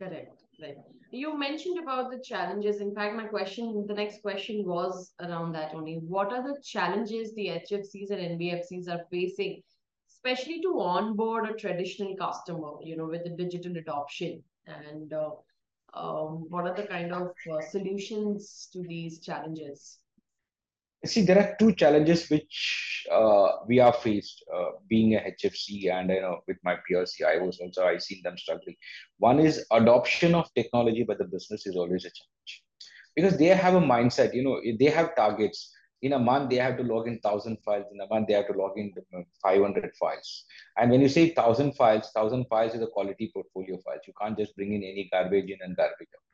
Correct. 0.00 0.45
Right. 0.60 0.76
You 1.10 1.38
mentioned 1.38 1.78
about 1.78 2.10
the 2.10 2.18
challenges. 2.18 2.80
In 2.80 2.94
fact, 2.94 3.14
my 3.14 3.26
question, 3.26 3.84
the 3.86 3.94
next 3.94 4.22
question 4.22 4.64
was 4.66 5.12
around 5.20 5.52
that 5.52 5.74
only. 5.74 5.94
What 5.94 6.32
are 6.32 6.42
the 6.42 6.60
challenges 6.62 7.34
the 7.34 7.48
HFCs 7.48 8.10
and 8.10 8.40
NBFCs 8.40 8.88
are 8.88 9.04
facing, 9.10 9.62
especially 10.08 10.60
to 10.62 10.80
onboard 10.80 11.50
a 11.50 11.54
traditional 11.54 12.16
customer, 12.16 12.72
you 12.82 12.96
know, 12.96 13.06
with 13.06 13.24
the 13.24 13.30
digital 13.30 13.76
adoption? 13.76 14.42
And 14.66 15.12
uh, 15.12 15.30
um, 15.94 16.46
what 16.48 16.66
are 16.66 16.74
the 16.74 16.86
kind 16.86 17.12
of 17.12 17.32
uh, 17.52 17.60
solutions 17.60 18.68
to 18.72 18.82
these 18.82 19.20
challenges? 19.20 19.98
See 21.06 21.22
there 21.22 21.38
are 21.38 21.56
two 21.58 21.72
challenges 21.72 22.28
which 22.28 23.06
uh, 23.10 23.48
we 23.66 23.78
are 23.80 23.92
faced 23.92 24.44
uh, 24.54 24.70
being 24.88 25.14
a 25.14 25.20
hfc 25.32 25.90
and 25.92 26.10
you 26.10 26.20
know 26.20 26.40
with 26.46 26.56
my 26.64 26.76
peers 26.86 27.14
i 27.26 27.38
was 27.38 27.58
also 27.60 27.84
i 27.84 27.96
seen 27.98 28.20
them 28.22 28.36
struggling. 28.36 28.76
One 29.18 29.38
is 29.38 29.64
adoption 29.70 30.34
of 30.34 30.52
technology 30.54 31.04
by 31.04 31.14
the 31.14 31.24
business 31.24 31.66
is 31.66 31.76
always 31.76 32.04
a 32.04 32.10
challenge. 32.10 32.62
Because 33.14 33.38
they 33.38 33.46
have 33.46 33.74
a 33.74 33.80
mindset 33.80 34.34
you 34.34 34.44
know 34.44 34.60
they 34.78 34.90
have 34.90 35.16
targets 35.16 35.72
in 36.02 36.12
a 36.12 36.18
month 36.18 36.50
they 36.50 36.56
have 36.56 36.76
to 36.76 36.82
log 36.82 37.06
in 37.06 37.14
1000 37.14 37.58
files 37.64 37.86
in 37.92 38.00
a 38.00 38.06
month 38.12 38.26
they 38.28 38.34
have 38.34 38.46
to 38.46 38.58
log 38.58 38.76
in 38.76 38.92
500 39.42 39.94
files 39.96 40.44
and 40.76 40.90
when 40.90 41.00
you 41.00 41.08
say 41.08 41.32
1000 41.34 41.72
files 41.72 42.10
1000 42.14 42.44
files 42.46 42.74
is 42.74 42.82
a 42.82 42.86
quality 42.86 43.30
portfolio 43.32 43.78
files 43.84 44.00
you 44.06 44.12
can't 44.20 44.38
just 44.38 44.54
bring 44.56 44.72
in 44.72 44.82
any 44.82 45.08
garbage 45.12 45.50
in 45.50 45.58
and 45.62 45.76
garbage 45.76 46.08
out 46.14 46.26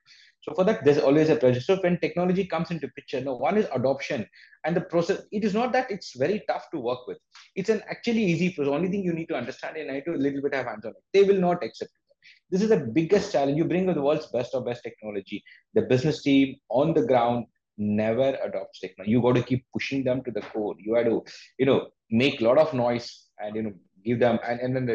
so 0.42 0.52
for 0.54 0.64
that, 0.64 0.84
there's 0.84 0.98
always 0.98 1.30
a 1.30 1.36
pressure. 1.36 1.60
So 1.60 1.76
when 1.76 2.00
technology 2.00 2.44
comes 2.44 2.72
into 2.72 2.88
picture, 2.88 3.20
no, 3.20 3.36
one 3.36 3.56
is 3.56 3.68
adoption 3.72 4.26
and 4.64 4.76
the 4.76 4.80
process. 4.80 5.22
It 5.30 5.44
is 5.44 5.54
not 5.54 5.72
that 5.72 5.88
it's 5.88 6.16
very 6.16 6.42
tough 6.48 6.68
to 6.72 6.80
work 6.80 7.06
with. 7.06 7.18
It's 7.54 7.68
an 7.68 7.82
actually 7.88 8.24
easy 8.24 8.50
process. 8.50 8.72
Only 8.72 8.88
thing 8.88 9.04
you 9.04 9.12
need 9.12 9.26
to 9.26 9.36
understand 9.36 9.76
and 9.76 9.90
I 9.90 10.02
do 10.04 10.14
a 10.14 10.16
little 10.16 10.42
bit 10.42 10.54
have 10.54 10.66
hands 10.66 10.84
on 10.84 10.90
it. 10.92 11.04
They 11.12 11.22
will 11.22 11.40
not 11.40 11.62
accept 11.62 11.92
it. 11.92 12.28
This 12.50 12.62
is 12.62 12.70
the 12.70 12.90
biggest 12.92 13.30
challenge. 13.30 13.56
You 13.56 13.64
bring 13.64 13.86
the 13.86 14.02
world's 14.02 14.26
best 14.26 14.54
of 14.54 14.66
best 14.66 14.82
technology. 14.82 15.44
The 15.74 15.82
business 15.82 16.22
team 16.22 16.56
on 16.70 16.92
the 16.92 17.06
ground 17.06 17.46
never 17.78 18.36
adopts 18.44 18.80
technology. 18.80 19.10
You 19.12 19.22
got 19.22 19.36
to 19.36 19.42
keep 19.42 19.64
pushing 19.72 20.04
them 20.04 20.22
to 20.24 20.30
the 20.30 20.40
core. 20.40 20.74
You 20.78 20.94
have 20.94 21.06
to, 21.06 21.24
you 21.58 21.66
know, 21.66 21.88
make 22.10 22.40
a 22.40 22.44
lot 22.44 22.58
of 22.58 22.72
noise 22.74 23.28
and 23.38 23.56
you 23.56 23.62
know 23.62 23.72
give 24.04 24.20
them 24.20 24.38
and, 24.46 24.60
and 24.60 24.76
then 24.76 24.86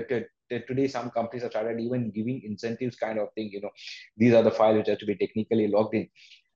today 0.68 0.88
some 0.88 1.10
companies 1.10 1.44
have 1.44 1.52
started 1.52 1.80
even 1.80 2.12
giving 2.12 2.42
incentives 2.44 2.96
kind 2.96 3.20
of 3.20 3.28
thing 3.34 3.50
you 3.52 3.62
know 3.62 3.70
these 4.18 4.34
are 4.34 4.44
the 4.44 4.52
files 4.52 4.78
which 4.78 4.88
have 4.88 5.00
to 5.00 5.06
be 5.06 5.16
technically 5.16 5.68
logged 5.68 5.96
in 5.96 6.08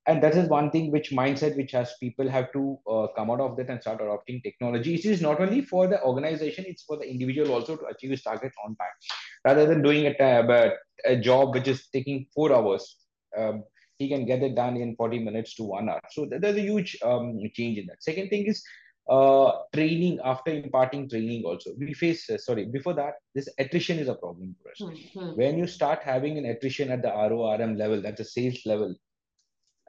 and 0.08 0.24
that 0.24 0.36
is 0.36 0.50
one 0.50 0.72
thing 0.72 0.92
which 0.92 1.12
mindset 1.12 1.56
which 1.58 1.72
has 1.72 1.94
people 2.00 2.28
have 2.30 2.52
to 2.54 2.78
uh, 2.90 3.08
come 3.16 3.30
out 3.30 3.40
of 3.40 3.56
that 3.58 3.70
and 3.70 3.82
start 3.82 4.02
adopting 4.02 4.42
technology 4.42 4.96
it 4.96 5.06
is 5.06 5.22
not 5.22 5.40
only 5.40 5.62
for 5.62 5.88
the 5.88 6.02
organization 6.04 6.66
it's 6.68 6.84
for 6.84 6.98
the 6.98 7.10
individual 7.10 7.52
also 7.52 7.76
to 7.76 7.86
achieve 7.86 8.12
his 8.12 8.24
target 8.24 8.52
on 8.66 8.76
time 8.76 8.98
rather 9.46 9.66
than 9.66 9.82
doing 9.82 10.06
a, 10.08 10.16
a, 10.20 10.72
a 11.06 11.16
job 11.18 11.54
which 11.54 11.68
is 11.68 11.88
taking 11.88 12.26
four 12.34 12.54
hours 12.54 12.98
um, 13.38 13.64
he 14.02 14.10
can 14.14 14.26
get 14.26 14.44
it 14.48 14.56
done 14.56 14.78
in 14.78 14.96
40 14.96 15.20
minutes 15.28 15.56
to 15.56 15.64
one 15.64 15.90
hour. 15.90 16.02
So 16.12 16.28
there's 16.30 16.56
a 16.58 16.68
huge 16.70 16.98
um, 17.04 17.40
change 17.54 17.78
in 17.78 17.88
that. 17.88 18.04
Second 18.10 18.30
thing 18.30 18.46
is 18.54 18.64
uh, 19.10 19.52
training 19.74 20.20
after 20.24 20.52
imparting 20.52 21.10
training 21.10 21.44
also 21.44 21.72
we 21.78 21.94
face 22.02 22.30
uh, 22.30 22.38
sorry 22.38 22.66
before 22.66 22.94
that 22.94 23.16
this 23.36 23.50
attrition 23.58 23.98
is 23.98 24.08
a 24.08 24.14
problem 24.14 24.56
for 24.62 24.70
us. 24.72 24.80
Mm-hmm. 24.80 25.32
when 25.40 25.58
you 25.58 25.68
start 25.68 26.04
having 26.04 26.38
an 26.38 26.46
attrition 26.46 26.92
at 26.92 27.02
the 27.02 27.10
RORM 27.10 27.76
level 27.78 28.00
that's 28.02 28.22
a 28.22 28.30
sales 28.36 28.60
level 28.66 28.96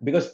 because 0.02 0.32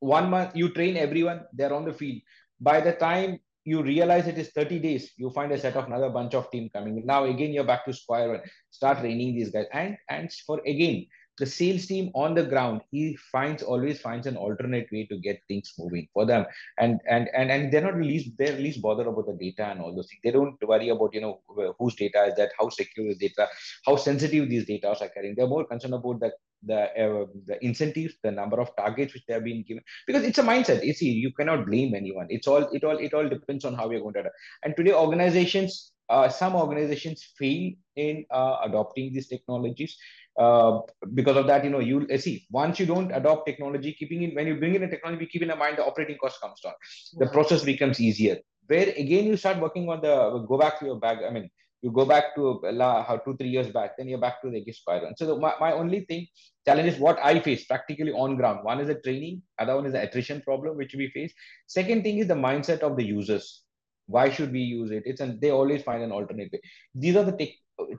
one 0.00 0.30
month 0.30 0.54
you 0.54 0.68
train 0.70 0.96
everyone 0.96 1.42
they're 1.52 1.74
on 1.74 1.84
the 1.84 1.92
field. 1.92 2.20
By 2.60 2.80
the 2.80 2.92
time 2.92 3.38
you 3.64 3.82
realize 3.82 4.26
it 4.26 4.38
is 4.38 4.50
30 4.50 4.78
days 4.78 5.12
you 5.16 5.30
find 5.30 5.50
a 5.52 5.58
set 5.58 5.76
of 5.76 5.86
another 5.86 6.10
bunch 6.10 6.34
of 6.34 6.50
team 6.50 6.70
coming. 6.72 7.02
Now 7.04 7.24
again 7.24 7.52
you're 7.52 7.64
back 7.64 7.84
to 7.86 7.92
square 7.92 8.28
one. 8.28 8.42
Start 8.70 8.98
training 8.98 9.34
these 9.34 9.50
guys. 9.50 9.66
And 9.72 9.96
and 10.08 10.32
for 10.46 10.60
again 10.66 11.06
the 11.38 11.46
sales 11.46 11.86
team 11.86 12.10
on 12.14 12.34
the 12.34 12.42
ground 12.42 12.80
he 12.90 13.16
finds 13.32 13.62
always 13.62 14.00
finds 14.00 14.26
an 14.26 14.36
alternate 14.36 14.88
way 14.92 15.06
to 15.06 15.18
get 15.18 15.40
things 15.48 15.72
moving 15.78 16.08
for 16.12 16.26
them. 16.26 16.46
And 16.78 17.00
and 17.08 17.28
and, 17.34 17.50
and 17.50 17.72
they're 17.72 17.82
not 17.82 17.96
least 17.96 18.30
they're 18.38 18.58
least 18.58 18.82
bothered 18.82 19.06
about 19.06 19.26
the 19.26 19.34
data 19.34 19.66
and 19.70 19.80
all 19.80 19.94
those 19.94 20.08
things. 20.08 20.20
They 20.24 20.30
don't 20.30 20.56
worry 20.66 20.88
about 20.88 21.14
you 21.14 21.20
know 21.20 21.40
whose 21.78 21.94
data 21.94 22.24
is 22.26 22.34
that 22.36 22.52
how 22.58 22.68
secure 22.68 23.08
is 23.08 23.18
data 23.18 23.48
how 23.86 23.96
sensitive 23.96 24.48
these 24.48 24.66
data 24.66 24.88
are 24.88 25.08
carrying. 25.08 25.34
They're 25.34 25.46
more 25.46 25.66
concerned 25.66 25.94
about 25.94 26.20
the 26.20 26.32
the 26.64 26.80
uh, 27.04 27.26
the 27.46 27.64
incentives 27.64 28.14
the 28.22 28.30
number 28.32 28.60
of 28.60 28.74
targets 28.76 29.14
which 29.14 29.24
they 29.26 29.34
have 29.34 29.44
been 29.44 29.62
given. 29.62 29.82
Because 30.06 30.24
it's 30.24 30.38
a 30.38 30.42
mindset. 30.42 30.84
You 30.84 30.94
see 30.94 31.10
you 31.10 31.32
cannot 31.32 31.66
blame 31.66 31.94
anyone. 31.94 32.26
It's 32.30 32.46
all 32.46 32.68
it 32.72 32.84
all 32.84 32.98
it 32.98 33.14
all 33.14 33.28
depends 33.28 33.64
on 33.64 33.74
how 33.74 33.90
you're 33.90 34.00
going 34.00 34.14
to 34.14 34.20
adapt. 34.20 34.36
and 34.64 34.76
today 34.76 34.92
organizations 34.92 35.92
uh, 36.08 36.28
some 36.28 36.54
organizations 36.56 37.22
fail 37.38 37.72
in 37.96 38.24
uh, 38.30 38.56
adopting 38.64 39.12
these 39.12 39.28
technologies 39.28 39.96
uh, 40.38 40.80
because 41.14 41.36
of 41.36 41.46
that, 41.48 41.64
you 41.64 41.70
know, 41.70 41.80
you 41.80 42.06
see 42.18 42.46
once 42.50 42.78
you 42.78 42.86
don't 42.86 43.10
adopt 43.10 43.46
technology, 43.46 43.92
keeping 43.98 44.22
in 44.22 44.34
when 44.34 44.46
you 44.46 44.56
bring 44.56 44.74
in 44.74 44.82
a 44.84 44.90
technology, 44.90 45.26
keep 45.26 45.42
in 45.42 45.48
mind 45.58 45.78
the 45.78 45.84
operating 45.84 46.16
cost 46.18 46.40
comes 46.40 46.60
down. 46.60 46.74
The 47.18 47.26
process 47.26 47.64
becomes 47.64 48.00
easier. 48.00 48.38
Where 48.66 48.88
again 48.90 49.26
you 49.26 49.36
start 49.36 49.58
working 49.60 49.88
on 49.88 50.00
the 50.00 50.44
go 50.48 50.58
back 50.58 50.78
to 50.80 50.86
your 50.86 51.00
bag. 51.00 51.18
I 51.26 51.30
mean, 51.30 51.50
you 51.82 51.90
go 51.90 52.04
back 52.04 52.34
to 52.36 52.60
uh, 52.64 53.16
two 53.18 53.36
three 53.36 53.48
years 53.48 53.68
back, 53.68 53.96
then 53.96 54.08
you're 54.08 54.20
back 54.20 54.42
to 54.42 54.50
the 54.50 54.64
spiral. 54.72 55.12
So 55.16 55.26
the, 55.26 55.36
my, 55.36 55.54
my 55.60 55.72
only 55.72 56.04
thing 56.04 56.26
challenge 56.64 56.94
is 56.94 56.98
what 56.98 57.18
I 57.22 57.40
face 57.40 57.64
practically 57.64 58.12
on 58.12 58.36
ground. 58.36 58.60
One 58.62 58.80
is 58.80 58.88
the 58.88 58.96
training, 58.96 59.42
other 59.58 59.76
one 59.76 59.86
is 59.86 59.92
the 59.92 60.02
attrition 60.02 60.42
problem 60.42 60.76
which 60.76 60.94
we 60.94 61.08
face. 61.10 61.32
Second 61.66 62.02
thing 62.02 62.18
is 62.18 62.28
the 62.28 62.34
mindset 62.34 62.80
of 62.80 62.96
the 62.96 63.04
users. 63.04 63.62
Why 64.06 64.30
should 64.30 64.52
we 64.52 64.60
use 64.60 64.90
it? 64.90 65.02
It's 65.06 65.20
and 65.20 65.40
they 65.40 65.50
always 65.50 65.82
find 65.82 66.02
an 66.02 66.12
alternate 66.12 66.52
way. 66.52 66.60
These 66.94 67.16
are 67.16 67.24
the 67.24 67.32
tech 67.32 67.50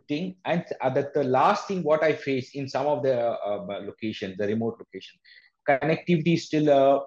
thing. 0.08 0.36
And 0.46 0.64
that 0.82 1.14
the, 1.14 1.24
last 1.24 1.68
thing 1.68 1.84
what 1.84 2.04
i 2.04 2.14
face 2.14 2.56
in 2.56 2.68
some 2.68 2.88
of 2.88 3.04
the 3.04 3.16
uh, 3.20 3.66
locations 3.90 4.38
the 4.38 4.48
remote 4.48 4.76
location 4.80 5.20
connectivity 5.68 6.34
is 6.36 6.46
still 6.46 6.70
a 6.70 7.06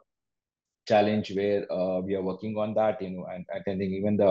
challenge 0.87 1.33
where 1.35 1.71
uh, 1.73 2.01
we 2.01 2.15
are 2.15 2.23
working 2.23 2.57
on 2.57 2.75
that 2.75 3.01
you 3.01 3.11
know 3.11 3.27
and 3.33 3.45
i 3.55 3.61
think 3.63 3.81
even 3.83 4.17
the 4.17 4.31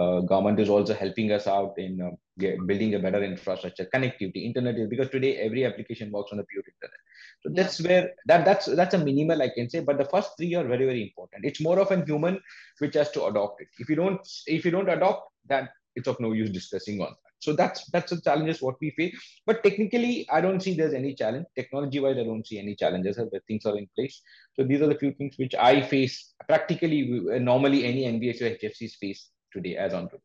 uh, 0.00 0.20
government 0.20 0.58
is 0.58 0.68
also 0.68 0.94
helping 0.94 1.30
us 1.30 1.46
out 1.46 1.74
in 1.78 2.00
uh, 2.00 2.10
get, 2.38 2.64
building 2.66 2.94
a 2.94 2.98
better 2.98 3.22
infrastructure 3.22 3.86
connectivity 3.94 4.44
internet 4.44 4.76
is 4.76 4.88
because 4.88 5.10
today 5.10 5.36
every 5.36 5.64
application 5.64 6.10
works 6.10 6.32
on 6.32 6.38
the 6.38 6.44
pure 6.44 6.64
internet. 6.74 7.00
So 7.42 7.50
yeah. 7.50 7.62
that's 7.62 7.80
where 7.80 8.10
that 8.26 8.44
that's 8.44 8.66
that's 8.66 8.94
a 8.94 8.98
minimal 8.98 9.42
i 9.42 9.48
can 9.48 9.68
say 9.70 9.80
but 9.80 9.98
the 9.98 10.04
first 10.04 10.30
three 10.36 10.54
are 10.54 10.64
very 10.64 10.86
very 10.86 11.02
important. 11.02 11.44
It's 11.44 11.60
more 11.60 11.78
of 11.78 11.90
a 11.90 12.04
human 12.04 12.40
which 12.78 12.94
has 12.94 13.10
to 13.12 13.26
adopt 13.26 13.60
it. 13.62 13.68
If 13.78 13.88
you 13.88 13.96
don't 13.96 14.20
if 14.46 14.64
you 14.64 14.70
don't 14.70 14.88
adopt 14.88 15.30
that 15.48 15.70
it's 15.94 16.08
of 16.08 16.18
no 16.20 16.32
use 16.32 16.50
discussing 16.50 17.00
on 17.00 17.10
that 17.10 17.31
so 17.42 17.52
that's 17.52 17.84
that's 17.90 18.10
the 18.10 18.20
challenges 18.20 18.62
what 18.62 18.76
we 18.80 18.90
face. 18.90 19.14
But 19.46 19.64
technically, 19.64 20.28
I 20.30 20.40
don't 20.40 20.62
see 20.62 20.74
there's 20.74 20.94
any 20.94 21.14
challenge. 21.14 21.46
Technology 21.56 21.98
wise, 21.98 22.16
I 22.16 22.22
don't 22.22 22.46
see 22.46 22.60
any 22.60 22.76
challenges. 22.76 23.18
Things 23.48 23.66
are 23.66 23.76
in 23.76 23.88
place. 23.96 24.22
So 24.54 24.62
these 24.62 24.80
are 24.80 24.86
the 24.86 24.94
few 24.94 25.12
things 25.12 25.34
which 25.38 25.56
I 25.56 25.82
face 25.82 26.34
practically. 26.46 27.02
Normally, 27.40 27.84
any 27.84 28.04
NBFC 28.04 28.42
or 28.42 28.56
HFCs 28.56 28.94
face 29.00 29.30
today 29.52 29.76
as 29.76 29.92
on 29.92 30.08
today. 30.08 30.22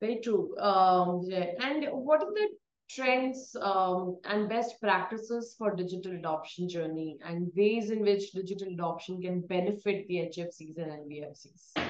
Very 0.00 0.20
true. 0.22 0.56
Um, 0.58 1.28
and 1.60 1.88
what 1.90 2.22
are 2.22 2.32
the 2.32 2.48
trends 2.88 3.56
um, 3.60 4.18
and 4.24 4.48
best 4.48 4.80
practices 4.80 5.56
for 5.58 5.74
digital 5.74 6.12
adoption 6.12 6.68
journey 6.68 7.18
and 7.26 7.50
ways 7.56 7.90
in 7.90 8.02
which 8.02 8.30
digital 8.30 8.68
adoption 8.68 9.20
can 9.20 9.40
benefit 9.40 10.06
the 10.06 10.30
HFCs 10.36 10.78
and 10.78 10.92
NBFCs? 10.92 11.87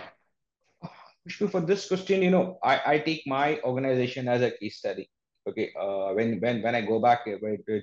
For 1.29 1.61
this 1.61 1.89
question, 1.89 2.23
you 2.23 2.31
know, 2.31 2.59
I, 2.63 2.81
I 2.87 2.99
take 2.99 3.23
my 3.27 3.61
organization 3.61 4.29
as 4.29 4.43
a 4.43 4.51
case 4.51 4.79
study. 4.79 5.09
Okay, 5.49 5.71
uh, 5.81 6.13
when 6.13 6.41
when 6.41 6.63
when 6.63 6.75
I 6.75 6.83
go 6.83 7.01
back 7.01 7.21
uh, 7.27 7.39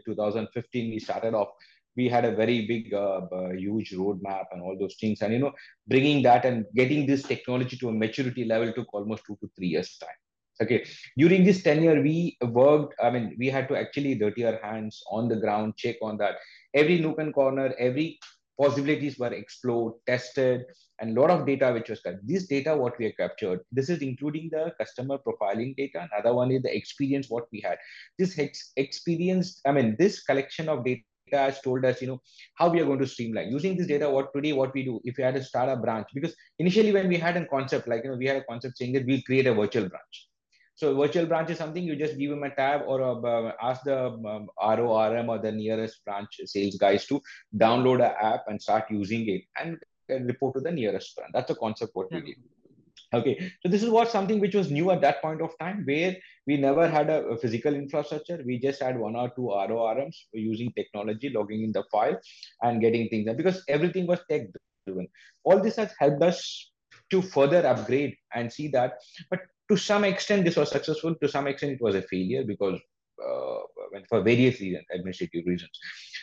2015, 0.06 0.92
we 0.92 1.00
started 1.00 1.34
off. 1.34 1.50
We 1.98 2.10
had 2.10 2.26
a 2.26 2.36
very 2.36 2.68
big, 2.68 2.94
uh, 2.94 3.22
uh, 3.32 3.52
huge 3.52 3.92
roadmap 3.92 4.46
and 4.52 4.62
all 4.62 4.78
those 4.78 4.96
things, 5.00 5.22
and 5.22 5.34
you 5.34 5.40
know, 5.40 5.54
bringing 5.88 6.22
that 6.24 6.46
and 6.46 6.66
getting 6.76 7.08
this 7.08 7.24
technology 7.24 7.78
to 7.78 7.90
a 7.90 7.94
maturity 7.94 8.46
level 8.46 8.74
took 8.74 8.94
almost 8.94 9.24
two 9.26 9.38
to 9.42 9.50
three 9.56 9.70
years 9.70 9.98
time. 9.98 10.22
Okay, 10.62 10.86
during 11.18 11.44
this 11.44 11.64
tenure, 11.64 12.02
we 12.02 12.38
worked. 12.42 12.94
I 13.02 13.10
mean, 13.10 13.36
we 13.40 13.48
had 13.48 13.68
to 13.70 13.78
actually 13.78 14.16
dirty 14.16 14.46
our 14.46 14.60
hands 14.62 15.02
on 15.10 15.28
the 15.28 15.38
ground, 15.38 15.76
check 15.78 15.96
on 16.02 16.18
that 16.18 16.36
every 16.76 17.00
nook 17.00 17.20
and 17.20 17.34
corner, 17.34 17.74
every 17.80 18.20
possibilities 18.60 19.18
were 19.18 19.34
explored, 19.34 19.94
tested, 20.06 20.66
and 21.00 21.18
a 21.18 21.22
lot 21.22 21.30
of 21.30 21.46
data 21.46 21.72
which 21.74 21.90
was 21.90 22.00
cut. 22.00 22.16
This 22.24 22.48
data, 22.48 22.76
what 22.76 22.98
we 22.98 23.06
have 23.06 23.18
captured, 23.18 23.62
this 23.72 23.90
is 23.90 24.02
including 24.02 24.50
the 24.52 24.74
customer 24.80 25.18
profiling 25.18 25.76
data. 25.76 26.08
Another 26.12 26.34
one 26.34 26.52
is 26.52 26.64
the 26.64 26.76
experience 26.76 27.30
what 27.30 27.46
we 27.52 27.62
had. 27.62 27.78
This 28.18 28.38
ex- 28.40 28.72
experience, 28.78 29.62
I 29.66 29.72
mean, 29.72 29.96
this 30.00 30.24
collection 30.24 30.70
of 30.70 30.86
data 30.86 31.04
has 31.32 31.60
told 31.62 31.84
us, 31.86 32.02
you 32.02 32.08
know, 32.08 32.22
how 32.56 32.70
we 32.70 32.80
are 32.80 32.86
going 32.86 33.00
to 33.00 33.08
streamline 33.08 33.50
using 33.50 33.76
this 33.76 33.88
data. 33.88 34.10
What 34.10 34.34
today, 34.34 34.54
what 34.54 34.74
we 34.74 34.84
do, 34.86 35.02
if 35.04 35.18
we 35.18 35.24
had 35.24 35.36
to 35.36 35.44
start 35.44 35.70
a 35.70 35.76
branch, 35.76 36.08
because 36.14 36.36
initially 36.60 36.92
when 36.92 37.08
we 37.08 37.18
had 37.18 37.36
a 37.36 37.46
concept, 37.46 37.88
like 37.88 38.04
you 38.04 38.12
know, 38.12 38.18
we 38.18 38.28
had 38.28 38.38
a 38.38 38.44
concept 38.44 38.78
saying 38.78 38.94
that 38.94 39.06
we'll 39.06 39.22
create 39.26 39.48
a 39.48 39.54
virtual 39.54 39.90
branch. 39.90 40.28
So 40.76 40.94
virtual 40.94 41.26
branch 41.26 41.50
is 41.50 41.58
something 41.58 41.84
you 41.84 41.96
just 41.96 42.18
give 42.18 42.32
them 42.32 42.44
a 42.44 42.54
tab 42.54 42.82
or 42.86 43.02
uh, 43.02 43.52
ask 43.62 43.84
the 43.84 44.08
um, 44.08 44.50
RORM 44.62 45.30
or 45.30 45.40
the 45.40 45.52
nearest 45.52 46.04
branch 46.04 46.42
sales 46.46 46.76
guys 46.76 47.06
to 47.08 47.22
download 47.56 48.06
an 48.06 48.14
app 48.22 48.44
and 48.48 48.62
start 48.62 48.84
using 48.90 49.30
it 49.30 49.44
and 49.58 49.78
report 50.10 50.56
to 50.56 50.62
the 50.62 50.72
nearest 50.72 51.16
branch. 51.16 51.32
That's 51.34 51.52
a 51.52 51.56
concept 51.56 51.92
what 51.96 52.12
we 52.12 52.22
did. 52.22 52.36
Okay, 53.14 53.52
so 53.62 53.70
this 53.70 53.84
is 53.84 53.90
what 53.90 54.10
something 54.10 54.40
which 54.40 54.56
was 54.56 54.72
new 54.72 54.92
at 54.92 55.02
that 55.02 55.22
point 55.22 55.42
of 55.42 55.58
time, 55.60 55.84
where 55.86 56.18
we 56.48 56.58
never 56.58 56.88
had 56.88 57.10
a, 57.10 57.24
a 57.28 57.38
physical 57.38 57.74
infrastructure. 57.74 58.42
We 58.46 58.60
just 58.60 58.82
had 58.82 58.98
one 58.98 59.16
or 59.16 59.30
two 59.36 59.44
RORMs 59.44 60.16
using 60.34 60.74
technology, 60.74 61.30
logging 61.30 61.64
in 61.64 61.72
the 61.72 61.84
file 61.92 62.20
and 62.62 62.82
getting 62.82 63.08
things 63.10 63.28
done 63.28 63.38
because 63.38 63.64
everything 63.70 64.08
was 64.08 64.20
tech 64.30 64.48
driven. 64.86 65.08
All 65.44 65.60
this 65.60 65.76
has 65.78 65.94
helped 66.00 66.24
us 66.24 66.72
to 67.12 67.22
further 67.22 67.66
upgrade 67.66 68.16
and 68.34 68.52
see 68.52 68.68
that. 68.70 68.94
But 69.30 69.42
to 69.70 69.78
some 69.78 70.04
extent, 70.04 70.46
this 70.46 70.56
was 70.56 70.70
successful. 70.70 71.16
To 71.16 71.28
some 71.28 71.48
extent, 71.48 71.74
it 71.74 71.82
was 71.82 71.96
a 71.96 72.02
failure 72.02 72.44
because 72.44 72.80
uh, 73.24 73.60
for 74.10 74.22
various 74.22 74.60
reasons, 74.60 74.86
administrative 74.92 75.46
reasons. 75.46 75.72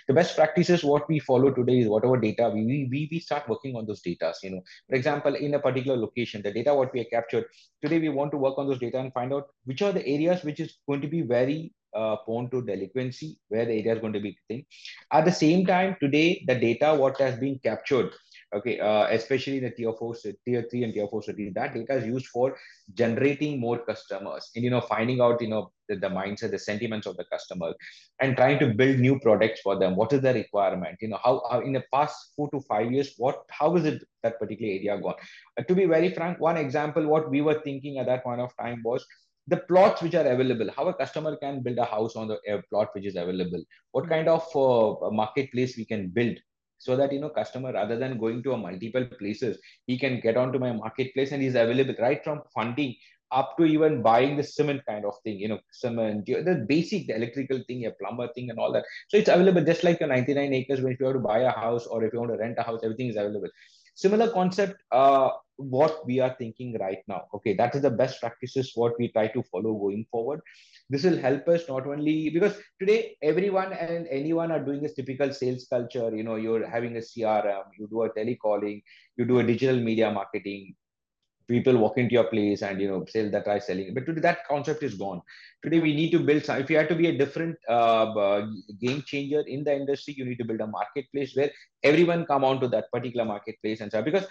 The 0.09 0.15
best 0.15 0.37
practices, 0.37 0.85
what 0.85 1.09
we 1.09 1.19
follow 1.19 1.51
today 1.51 1.81
is 1.81 1.89
whatever 1.89 2.19
data 2.19 2.51
we, 2.53 2.89
we, 2.91 3.09
we 3.11 3.19
start 3.21 3.49
working 3.49 3.77
on 3.77 3.87
those 3.87 4.01
data. 4.01 4.33
You 4.43 4.51
know, 4.51 4.63
for 4.89 4.97
example, 4.97 5.35
in 5.35 5.55
a 5.55 5.59
particular 5.59 5.97
location, 5.97 6.43
the 6.43 6.53
data 6.53 6.75
what 6.75 6.93
we 6.93 7.01
have 7.01 7.11
captured, 7.11 7.47
today 7.83 7.99
we 7.99 8.09
want 8.09 8.33
to 8.33 8.39
work 8.39 8.59
on 8.59 8.67
those 8.67 8.79
data 8.79 8.99
and 8.99 9.13
find 9.13 9.33
out 9.33 9.49
which 9.65 9.83
are 9.83 9.93
the 9.93 10.07
areas 10.07 10.43
which 10.43 10.61
is 10.61 10.79
going 10.89 11.01
to 11.01 11.09
be 11.09 11.23
very 11.23 11.73
uh, 11.95 12.17
prone 12.25 12.51
to 12.51 12.63
delinquency, 12.63 13.39
where 13.49 13.65
the 13.65 13.73
area 13.73 13.95
is 13.95 14.01
going 14.01 14.13
to 14.13 14.21
be 14.21 14.37
thing. 14.49 14.65
At 15.13 15.25
the 15.25 15.33
same 15.33 15.67
time, 15.67 15.97
today, 16.01 16.45
the 16.47 16.55
data 16.55 16.95
what 16.95 17.19
has 17.19 17.39
been 17.39 17.59
captured 17.63 18.13
okay 18.55 18.79
uh, 18.81 19.07
especially 19.11 19.59
the 19.61 19.71
tier 19.71 19.93
4 19.93 20.15
tier 20.45 20.67
3 20.71 20.85
and 20.85 20.95
tier 20.95 21.09
4 21.09 21.23
cities 21.23 21.53
that 21.55 21.75
data 21.75 21.95
is 21.95 22.07
used 22.07 22.27
for 22.27 22.57
generating 22.95 23.59
more 23.59 23.79
customers 23.79 24.51
and 24.55 24.65
you 24.65 24.71
know 24.71 24.81
finding 24.81 25.21
out 25.21 25.41
you 25.41 25.49
know 25.49 25.71
the, 25.89 25.97
the 25.97 26.09
mindset 26.09 26.51
the 26.51 26.59
sentiments 26.59 27.07
of 27.07 27.17
the 27.17 27.25
customer 27.25 27.73
and 28.21 28.37
trying 28.37 28.59
to 28.59 28.69
build 28.69 28.99
new 28.99 29.19
products 29.19 29.61
for 29.61 29.79
them. 29.79 29.97
What 29.97 30.13
is 30.13 30.21
the 30.21 30.33
requirement? 30.33 30.97
You 31.01 31.09
know 31.09 31.19
how, 31.23 31.43
how 31.51 31.61
in 31.61 31.73
the 31.73 31.85
past 31.93 32.33
four 32.37 32.49
to 32.51 32.61
five 32.61 32.93
years 32.93 33.15
what 33.19 33.43
how 33.49 33.75
is 33.77 33.85
it 33.85 34.05
that 34.23 34.39
particular 34.39 34.73
area 34.73 35.01
gone? 35.01 35.15
Uh, 35.59 35.63
to 35.65 35.75
be 35.75 35.87
very 35.87 36.13
frank 36.15 36.41
one 36.41 36.57
example 36.57 37.07
what 37.07 37.31
we 37.31 37.41
were 37.41 37.61
thinking 37.63 37.99
at 37.99 38.07
that 38.07 38.25
point 38.25 38.41
of 38.41 38.57
time 38.57 38.83
was 38.85 39.05
the 39.49 39.57
plots 39.57 40.03
which 40.03 40.15
are 40.15 40.27
available 40.27 40.71
how 40.77 40.87
a 40.87 40.95
customer 40.95 41.37
can 41.37 41.63
build 41.63 41.79
a 41.79 41.85
house 41.85 42.15
on 42.15 42.29
the 42.29 42.39
plot 42.71 42.91
which 42.95 43.07
is 43.07 43.17
available. 43.17 43.63
What 43.91 44.09
kind 44.09 44.29
of 44.29 44.45
uh, 44.55 45.11
marketplace 45.11 45.77
we 45.77 45.85
can 45.85 46.09
build 46.09 46.39
so 46.85 46.97
that 46.97 47.13
you 47.13 47.21
know 47.23 47.33
customer 47.41 47.73
rather 47.73 47.97
than 48.03 48.19
going 48.25 48.43
to 48.43 48.53
a 48.53 48.59
multiple 48.67 49.07
places 49.21 49.59
he 49.87 49.97
can 50.05 50.21
get 50.27 50.37
onto 50.37 50.59
my 50.67 50.73
marketplace 50.73 51.33
and 51.33 51.43
he's 51.43 51.61
available 51.65 51.95
right 52.07 52.23
from 52.25 52.41
funding 52.55 52.95
up 53.33 53.57
to 53.57 53.65
even 53.65 54.03
buying 54.03 54.37
the 54.37 54.43
cement 54.43 54.83
kind 54.87 55.05
of 55.05 55.15
thing, 55.25 55.39
you 55.39 55.49
know, 55.49 55.59
cement, 55.71 56.27
the 56.27 56.67
basic, 56.69 57.07
the 57.07 57.17
electrical 57.17 57.61
thing, 57.67 57.87
a 57.87 57.91
plumber 57.93 58.29
thing, 58.35 58.51
and 58.51 58.59
all 58.59 58.73
that. 58.73 58.85
So 59.09 59.17
it's 59.17 59.29
available 59.29 59.65
just 59.65 59.85
like 59.85 60.01
your 60.01 60.09
99 60.11 60.53
acres 60.53 60.81
when 60.81 60.97
you 60.99 61.07
have 61.07 61.15
to 61.15 61.21
buy 61.21 61.39
a 61.39 61.51
house 61.51 61.87
or 61.87 62.05
if 62.05 62.13
you 62.13 62.21
want 62.21 62.33
to 62.33 62.39
rent 62.39 62.59
a 62.59 62.63
house, 62.63 62.81
everything 62.85 63.09
is 63.09 63.17
available. 63.17 63.49
Similar 63.95 64.31
concept, 64.31 64.83
uh, 64.93 65.31
what 65.57 66.07
we 66.07 66.21
are 66.21 66.35
thinking 66.39 66.77
right 66.79 66.99
now. 67.09 67.23
Okay, 67.35 67.55
that 67.55 67.75
is 67.75 67.83
the 67.83 67.91
best 67.91 68.21
practices 68.21 68.73
what 68.75 68.99
we 68.99 69.09
try 69.09 69.29
to 69.29 69.43
follow 69.45 69.75
going 69.75 70.07
forward. 70.11 70.41
This 70.91 71.05
will 71.05 71.17
help 71.17 71.49
us 71.49 71.69
not 71.69 71.87
only 71.87 72.31
because 72.31 72.55
today 72.79 73.17
everyone 73.23 73.73
and 73.73 74.07
anyone 74.09 74.51
are 74.51 74.63
doing 74.63 74.83
this 74.83 74.95
typical 74.95 75.33
sales 75.33 75.67
culture. 75.69 76.15
You 76.15 76.23
know, 76.23 76.37
you're 76.37 76.67
having 76.69 76.97
a 76.97 77.01
CRM, 77.01 77.65
you 77.79 77.89
do 77.89 78.03
a 78.03 78.11
telecalling, 78.11 78.83
you 79.17 79.25
do 79.25 79.39
a 79.39 79.43
digital 79.45 79.77
media 79.81 80.11
marketing, 80.11 80.75
people 81.49 81.77
walk 81.77 81.99
into 81.99 82.15
your 82.15 82.25
place 82.25 82.63
and 82.63 82.81
you 82.81 82.89
know 82.89 83.05
sell 83.09 83.29
that 83.31 83.45
try 83.45 83.59
selling 83.59 83.93
but 83.95 84.07
today 84.07 84.21
that 84.21 84.47
concept 84.49 84.83
is 84.83 84.95
gone 84.95 85.21
today 85.63 85.81
we 85.81 85.95
need 85.95 86.11
to 86.11 86.21
build 86.29 86.45
some 86.45 86.59
if 86.59 86.71
you 86.71 86.77
have 86.77 86.89
to 86.89 86.95
be 86.95 87.09
a 87.09 87.19
different 87.23 87.57
uh, 87.69 88.43
game 88.81 89.03
changer 89.07 89.43
in 89.55 89.65
the 89.65 89.75
industry 89.75 90.15
you 90.17 90.25
need 90.25 90.39
to 90.43 90.45
build 90.45 90.61
a 90.61 90.67
marketplace 90.67 91.35
where 91.35 91.51
everyone 91.83 92.25
come 92.27 92.45
onto 92.45 92.69
that 92.69 92.91
particular 92.93 93.25
marketplace 93.25 93.81
and 93.81 93.91
so 93.91 94.03
because 94.03 94.27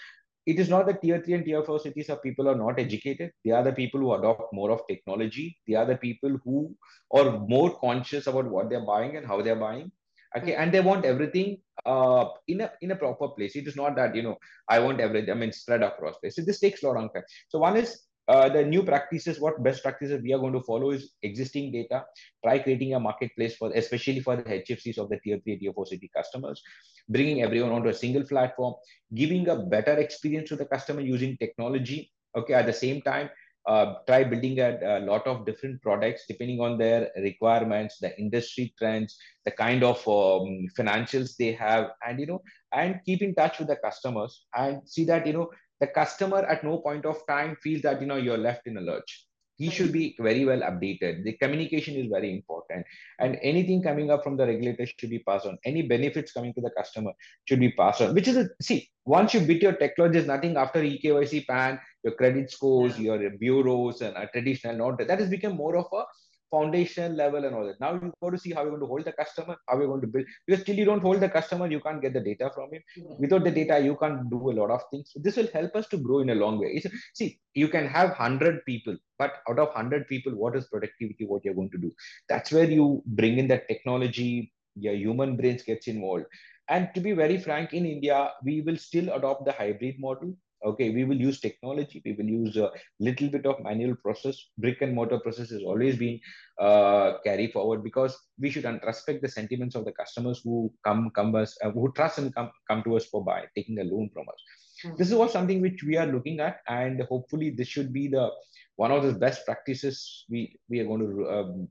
it 0.45 0.59
is 0.59 0.69
not 0.69 0.85
that 0.87 1.01
tier 1.01 1.21
three 1.21 1.35
and 1.35 1.45
tier 1.45 1.63
four 1.63 1.79
cities 1.79 2.09
of 2.09 2.23
people 2.23 2.49
are 2.49 2.55
not 2.55 2.79
educated. 2.79 3.31
They 3.45 3.51
are 3.51 3.63
the 3.63 3.73
people 3.73 3.99
who 3.99 4.13
adopt 4.13 4.53
more 4.53 4.71
of 4.71 4.81
technology. 4.87 5.57
They 5.67 5.75
are 5.75 5.85
the 5.85 5.97
people 5.97 6.37
who 6.43 6.75
are 7.13 7.39
more 7.39 7.79
conscious 7.79 8.27
about 8.27 8.45
what 8.45 8.69
they're 8.69 8.85
buying 8.85 9.17
and 9.17 9.25
how 9.25 9.41
they're 9.41 9.55
buying. 9.55 9.91
Okay 10.35 10.55
and 10.55 10.71
they 10.71 10.79
want 10.79 11.03
everything 11.03 11.57
uh, 11.85 12.25
in 12.47 12.61
a 12.61 12.71
in 12.81 12.91
a 12.91 12.95
proper 12.95 13.27
place. 13.29 13.55
It 13.55 13.67
is 13.67 13.75
not 13.75 13.95
that 13.97 14.15
you 14.15 14.23
know 14.23 14.37
i 14.69 14.79
want 14.79 15.01
everything 15.01 15.31
i 15.31 15.33
mean 15.33 15.51
spread 15.51 15.83
across 15.83 16.17
places. 16.19 16.45
This 16.45 16.59
takes 16.59 16.83
a 16.83 16.87
lot 16.87 17.03
of 17.03 17.13
time. 17.13 17.23
So 17.49 17.59
one 17.59 17.75
is 17.75 18.01
uh, 18.27 18.49
the 18.49 18.63
new 18.63 18.83
practices 18.83 19.39
what 19.39 19.61
best 19.63 19.83
practices 19.83 20.21
we 20.21 20.33
are 20.33 20.39
going 20.39 20.53
to 20.53 20.61
follow 20.61 20.91
is 20.91 21.11
existing 21.23 21.71
data. 21.71 22.05
Try 22.43 22.59
creating 22.59 22.93
a 22.93 22.99
marketplace 22.99 23.55
for 23.55 23.71
especially 23.73 24.19
for 24.19 24.35
the 24.35 24.43
hfcs 24.43 24.97
of 24.97 25.09
the 25.09 25.19
tier 25.23 25.39
3 25.43 25.57
tier 25.57 25.73
4 25.73 25.85
city 25.85 26.09
customers. 26.15 26.61
Bringing 27.09 27.41
everyone 27.41 27.71
onto 27.71 27.89
a 27.89 27.93
single 27.93 28.23
platform. 28.23 28.75
Giving 29.13 29.47
a 29.49 29.55
better 29.55 29.93
experience 29.93 30.49
to 30.49 30.55
the 30.55 30.65
customer 30.65 31.01
using 31.01 31.37
technology. 31.37 32.11
Okay 32.35 32.53
at 32.53 32.65
the 32.65 32.73
same 32.73 33.01
time 33.01 33.29
uh, 33.67 33.95
try 34.07 34.23
building 34.23 34.59
a, 34.59 34.79
a, 34.83 34.99
lot 35.05 35.25
of 35.27 35.45
different 35.45 35.81
products 35.81 36.23
depending 36.27 36.59
on 36.59 36.77
their 36.77 37.11
requirements 37.17 37.99
the 37.99 38.17
industry 38.19 38.73
trends 38.77 39.17
the 39.45 39.51
kind 39.51 39.83
of 39.83 39.97
um, 40.07 40.65
financials 40.77 41.35
they 41.37 41.51
have. 41.51 41.91
And 42.07 42.19
you 42.19 42.27
know 42.27 42.41
and 42.73 42.99
keep 43.05 43.21
in 43.21 43.35
touch 43.35 43.59
with 43.59 43.67
the 43.67 43.75
customers 43.75 44.45
and 44.55 44.87
see 44.87 45.05
that 45.05 45.27
you 45.27 45.33
know 45.33 45.49
the 45.81 45.87
customer 45.87 46.39
at 46.39 46.63
no 46.63 46.77
point 46.77 47.05
of 47.05 47.25
time 47.27 47.57
feels 47.61 47.81
that 47.81 47.99
you 47.99 48.07
know 48.07 48.15
you're 48.15 48.37
left 48.37 48.67
in 48.67 48.77
a 48.77 48.81
lurch 48.81 49.27
he 49.61 49.69
should 49.69 49.91
be 49.91 50.15
very 50.19 50.43
well 50.43 50.61
updated. 50.61 51.23
The 51.23 51.33
communication 51.33 51.95
is 51.95 52.07
very 52.09 52.33
important. 52.33 52.83
And 53.19 53.37
anything 53.43 53.83
coming 53.83 54.09
up 54.09 54.23
from 54.23 54.35
the 54.35 54.47
regulator 54.47 54.87
should 54.87 55.11
be 55.11 55.19
passed 55.19 55.45
on. 55.45 55.59
Any 55.65 55.83
benefits 55.83 56.31
coming 56.31 56.53
to 56.55 56.61
the 56.61 56.71
customer 56.71 57.11
should 57.45 57.59
be 57.59 57.71
passed 57.73 58.01
on, 58.01 58.15
which 58.15 58.27
is 58.27 58.37
a 58.37 58.49
see, 58.59 58.89
once 59.05 59.35
you 59.35 59.41
bit 59.41 59.61
your 59.61 59.73
technology, 59.73 60.13
there's 60.13 60.27
nothing 60.27 60.57
after 60.57 60.81
EKYC 60.81 61.45
PAN, 61.45 61.79
your 62.03 62.15
credit 62.15 62.49
scores, 62.49 62.99
your 62.99 63.29
bureaus, 63.37 64.01
and 64.01 64.17
a 64.17 64.27
traditional 64.33 64.77
note. 64.77 65.07
That 65.07 65.19
has 65.19 65.29
become 65.29 65.55
more 65.55 65.77
of 65.77 65.85
a 65.93 66.03
foundation 66.51 67.15
level 67.15 67.45
and 67.45 67.55
all 67.55 67.65
that. 67.65 67.79
Now 67.79 67.93
you 67.93 68.11
got 68.21 68.31
to 68.31 68.37
see 68.37 68.51
how 68.51 68.61
you're 68.61 68.71
going 68.71 68.81
to 68.81 68.87
hold 68.87 69.05
the 69.05 69.13
customer, 69.13 69.55
how 69.67 69.77
you're 69.77 69.87
going 69.87 70.01
to 70.01 70.07
build. 70.07 70.25
Because 70.45 70.63
till 70.65 70.75
you 70.75 70.85
don't 70.85 71.01
hold 71.01 71.21
the 71.21 71.29
customer, 71.29 71.67
you 71.67 71.79
can't 71.79 72.01
get 72.01 72.13
the 72.13 72.19
data 72.19 72.51
from 72.53 72.69
him. 72.73 72.81
Without 73.19 73.43
the 73.43 73.51
data, 73.51 73.79
you 73.79 73.97
can't 74.01 74.29
do 74.29 74.51
a 74.51 74.55
lot 74.59 74.69
of 74.69 74.81
things. 74.91 75.11
This 75.15 75.37
will 75.37 75.47
help 75.53 75.75
us 75.75 75.87
to 75.87 75.97
grow 75.97 76.19
in 76.19 76.29
a 76.29 76.35
long 76.35 76.59
way. 76.59 76.71
It's, 76.73 76.87
see, 77.13 77.39
you 77.53 77.69
can 77.69 77.87
have 77.87 78.09
100 78.09 78.65
people, 78.65 78.97
but 79.17 79.35
out 79.49 79.59
of 79.59 79.69
100 79.69 80.07
people, 80.07 80.33
what 80.33 80.55
is 80.55 80.67
productivity, 80.67 81.25
what 81.25 81.45
you're 81.45 81.55
going 81.55 81.71
to 81.71 81.77
do? 81.77 81.93
That's 82.27 82.51
where 82.51 82.69
you 82.69 83.01
bring 83.05 83.37
in 83.37 83.47
that 83.47 83.67
technology, 83.67 84.51
your 84.75 84.93
human 84.93 85.37
brains 85.37 85.63
gets 85.63 85.87
involved. 85.87 86.25
And 86.67 86.89
to 86.95 87.01
be 87.01 87.11
very 87.13 87.37
frank, 87.37 87.73
in 87.73 87.85
India, 87.85 88.31
we 88.43 88.61
will 88.61 88.77
still 88.77 89.11
adopt 89.13 89.45
the 89.45 89.51
hybrid 89.51 89.95
model 89.99 90.33
okay 90.63 90.89
we 90.91 91.03
will 91.03 91.19
use 91.19 91.39
technology. 91.39 92.01
We 92.05 92.13
will 92.13 92.25
use 92.25 92.57
a 92.57 92.71
little 92.99 93.29
bit 93.29 93.45
of 93.45 93.61
manual 93.61 93.95
process. 93.95 94.37
Brick 94.57 94.81
and 94.81 94.93
mortar 94.93 95.19
process 95.19 95.49
has 95.49 95.61
always 95.63 95.97
been 95.97 96.19
uh, 96.59 97.13
carry 97.23 97.47
forward 97.47 97.83
because 97.83 98.17
we 98.39 98.49
should 98.49 98.65
respect 98.85 99.21
the 99.21 99.29
sentiments 99.29 99.75
of 99.75 99.85
the 99.85 99.91
customers 99.91 100.41
who 100.43 100.71
come 100.83 101.11
come 101.11 101.35
us 101.35 101.57
uh, 101.63 101.71
who 101.71 101.91
trust 101.93 102.17
and 102.19 102.33
come 102.35 102.51
come 102.69 102.83
to 102.83 102.95
us 102.95 103.05
for 103.05 103.23
buy 103.23 103.45
taking 103.55 103.79
a 103.79 103.83
loan 103.83 104.09
from 104.13 104.27
us. 104.29 104.41
Mm-hmm. 104.83 104.95
this 104.97 105.09
is 105.09 105.13
what 105.13 105.29
something 105.29 105.61
which 105.61 105.83
we 105.83 105.95
are 105.95 106.07
looking 106.07 106.39
at 106.39 106.61
and 106.67 107.01
hopefully 107.01 107.51
this 107.51 107.67
should 107.67 107.93
be 107.93 108.07
the 108.07 108.31
one 108.77 108.91
of 108.91 109.03
the 109.03 109.13
best 109.13 109.45
practices 109.45 110.25
we 110.27 110.57
we 110.69 110.79
are 110.79 110.85
going 110.85 111.01
to 111.01 111.29
um, 111.29 111.67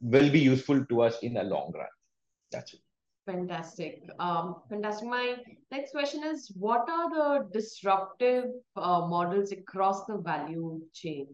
will 0.00 0.30
be 0.30 0.40
useful 0.40 0.84
to 0.86 1.02
us 1.02 1.18
in 1.22 1.34
the 1.34 1.44
long 1.44 1.72
run. 1.74 1.86
That's 2.50 2.74
it 2.74 2.80
Fantastic. 3.28 4.08
Um, 4.18 4.56
fantastic. 4.70 5.06
My 5.06 5.36
next 5.70 5.90
question 5.90 6.24
is 6.24 6.50
what 6.56 6.88
are 6.88 7.10
the 7.10 7.48
disruptive 7.52 8.44
uh, 8.74 9.06
models 9.06 9.52
across 9.52 10.06
the 10.06 10.16
value 10.16 10.80
chain? 10.94 11.26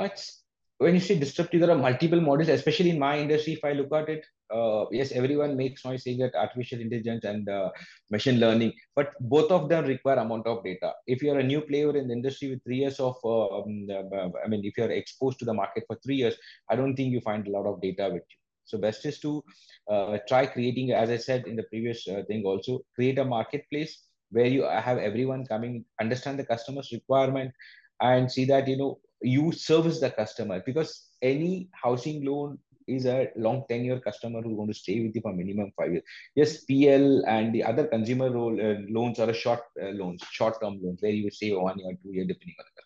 It's, 0.00 0.42
when 0.78 0.94
you 0.94 1.00
say 1.00 1.16
disruptive, 1.20 1.60
there 1.60 1.70
are 1.70 1.78
multiple 1.78 2.20
models, 2.20 2.48
especially 2.48 2.90
in 2.90 2.98
my 2.98 3.20
industry. 3.20 3.52
If 3.52 3.64
I 3.64 3.74
look 3.74 3.92
at 3.94 4.08
it, 4.08 4.26
uh, 4.52 4.86
yes, 4.90 5.12
everyone 5.12 5.56
makes 5.56 5.84
noise 5.84 6.02
saying 6.02 6.18
that 6.18 6.34
artificial 6.34 6.80
intelligence 6.80 7.22
and 7.22 7.48
uh, 7.48 7.70
machine 8.10 8.40
learning, 8.40 8.72
but 8.96 9.12
both 9.20 9.52
of 9.52 9.68
them 9.68 9.84
require 9.84 10.16
amount 10.16 10.48
of 10.48 10.64
data. 10.64 10.94
If 11.06 11.22
you're 11.22 11.38
a 11.38 11.44
new 11.44 11.60
player 11.60 11.96
in 11.96 12.08
the 12.08 12.14
industry 12.14 12.50
with 12.50 12.64
three 12.64 12.78
years 12.78 12.98
of, 12.98 13.14
uh, 13.24 13.58
um, 13.58 13.86
I 14.44 14.48
mean, 14.48 14.64
if 14.64 14.76
you're 14.76 14.90
exposed 14.90 15.38
to 15.38 15.44
the 15.44 15.54
market 15.54 15.84
for 15.86 15.96
three 16.04 16.16
years, 16.16 16.34
I 16.68 16.74
don't 16.74 16.96
think 16.96 17.12
you 17.12 17.20
find 17.20 17.46
a 17.46 17.50
lot 17.52 17.66
of 17.66 17.80
data 17.80 18.10
with 18.12 18.24
you. 18.28 18.39
So 18.70 18.78
best 18.78 19.04
is 19.06 19.18
to 19.20 19.44
uh, 19.90 20.18
try 20.28 20.46
creating, 20.46 20.92
as 20.92 21.10
I 21.10 21.16
said 21.16 21.46
in 21.46 21.56
the 21.56 21.64
previous 21.64 22.06
uh, 22.08 22.22
thing 22.28 22.44
also, 22.44 22.80
create 22.94 23.18
a 23.18 23.24
marketplace 23.24 24.02
where 24.30 24.46
you 24.46 24.62
have 24.62 24.98
everyone 24.98 25.44
coming, 25.46 25.84
understand 26.00 26.38
the 26.38 26.44
customer's 26.44 26.90
requirement 26.92 27.52
and 28.00 28.30
see 28.30 28.44
that, 28.46 28.68
you 28.68 28.76
know, 28.76 28.98
you 29.22 29.52
service 29.52 30.00
the 30.00 30.10
customer 30.10 30.62
because 30.64 31.08
any 31.20 31.68
housing 31.72 32.24
loan 32.24 32.58
is 32.86 33.06
a 33.06 33.28
long 33.36 33.64
tenure 33.68 34.00
customer 34.00 34.40
who's 34.42 34.56
going 34.56 34.68
to 34.68 34.74
stay 34.74 35.00
with 35.00 35.14
you 35.14 35.20
for 35.20 35.32
minimum 35.32 35.72
five 35.76 35.92
years. 35.92 36.04
Yes, 36.34 36.64
PL 36.64 37.24
and 37.26 37.54
the 37.54 37.62
other 37.62 37.86
consumer 37.86 38.30
role, 38.30 38.58
uh, 38.60 38.80
loans 38.88 39.18
are 39.18 39.30
a 39.30 39.34
short 39.34 39.60
uh, 39.82 39.90
loans, 39.90 40.22
short 40.30 40.60
term 40.60 40.80
loans 40.82 41.00
where 41.00 41.12
you 41.12 41.30
save 41.30 41.56
one 41.58 41.78
year, 41.78 41.96
two 42.02 42.12
year, 42.12 42.24
depending 42.24 42.56
on 42.58 42.64
the. 42.76 42.79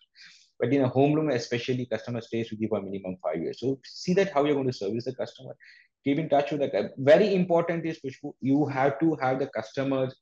But 0.59 0.73
in 0.73 0.81
a 0.81 0.87
home 0.87 1.13
loan, 1.13 1.31
especially, 1.31 1.85
customer 1.85 2.21
stays 2.21 2.49
with 2.49 2.61
you 2.61 2.69
for 2.69 2.81
minimum 2.81 3.17
five 3.21 3.41
years. 3.41 3.59
So 3.59 3.79
see 3.85 4.13
that 4.13 4.31
how 4.33 4.45
you're 4.45 4.55
going 4.55 4.67
to 4.67 4.73
service 4.73 5.05
the 5.05 5.15
customer. 5.15 5.55
Keep 6.03 6.19
in 6.19 6.29
touch 6.29 6.51
with 6.51 6.61
the. 6.61 6.91
Very 6.97 7.33
important 7.33 7.85
is 7.85 7.99
Khushbu, 7.99 8.33
you 8.41 8.65
have 8.67 8.99
to 8.99 9.15
have 9.15 9.39
the 9.39 9.47
customers 9.47 10.15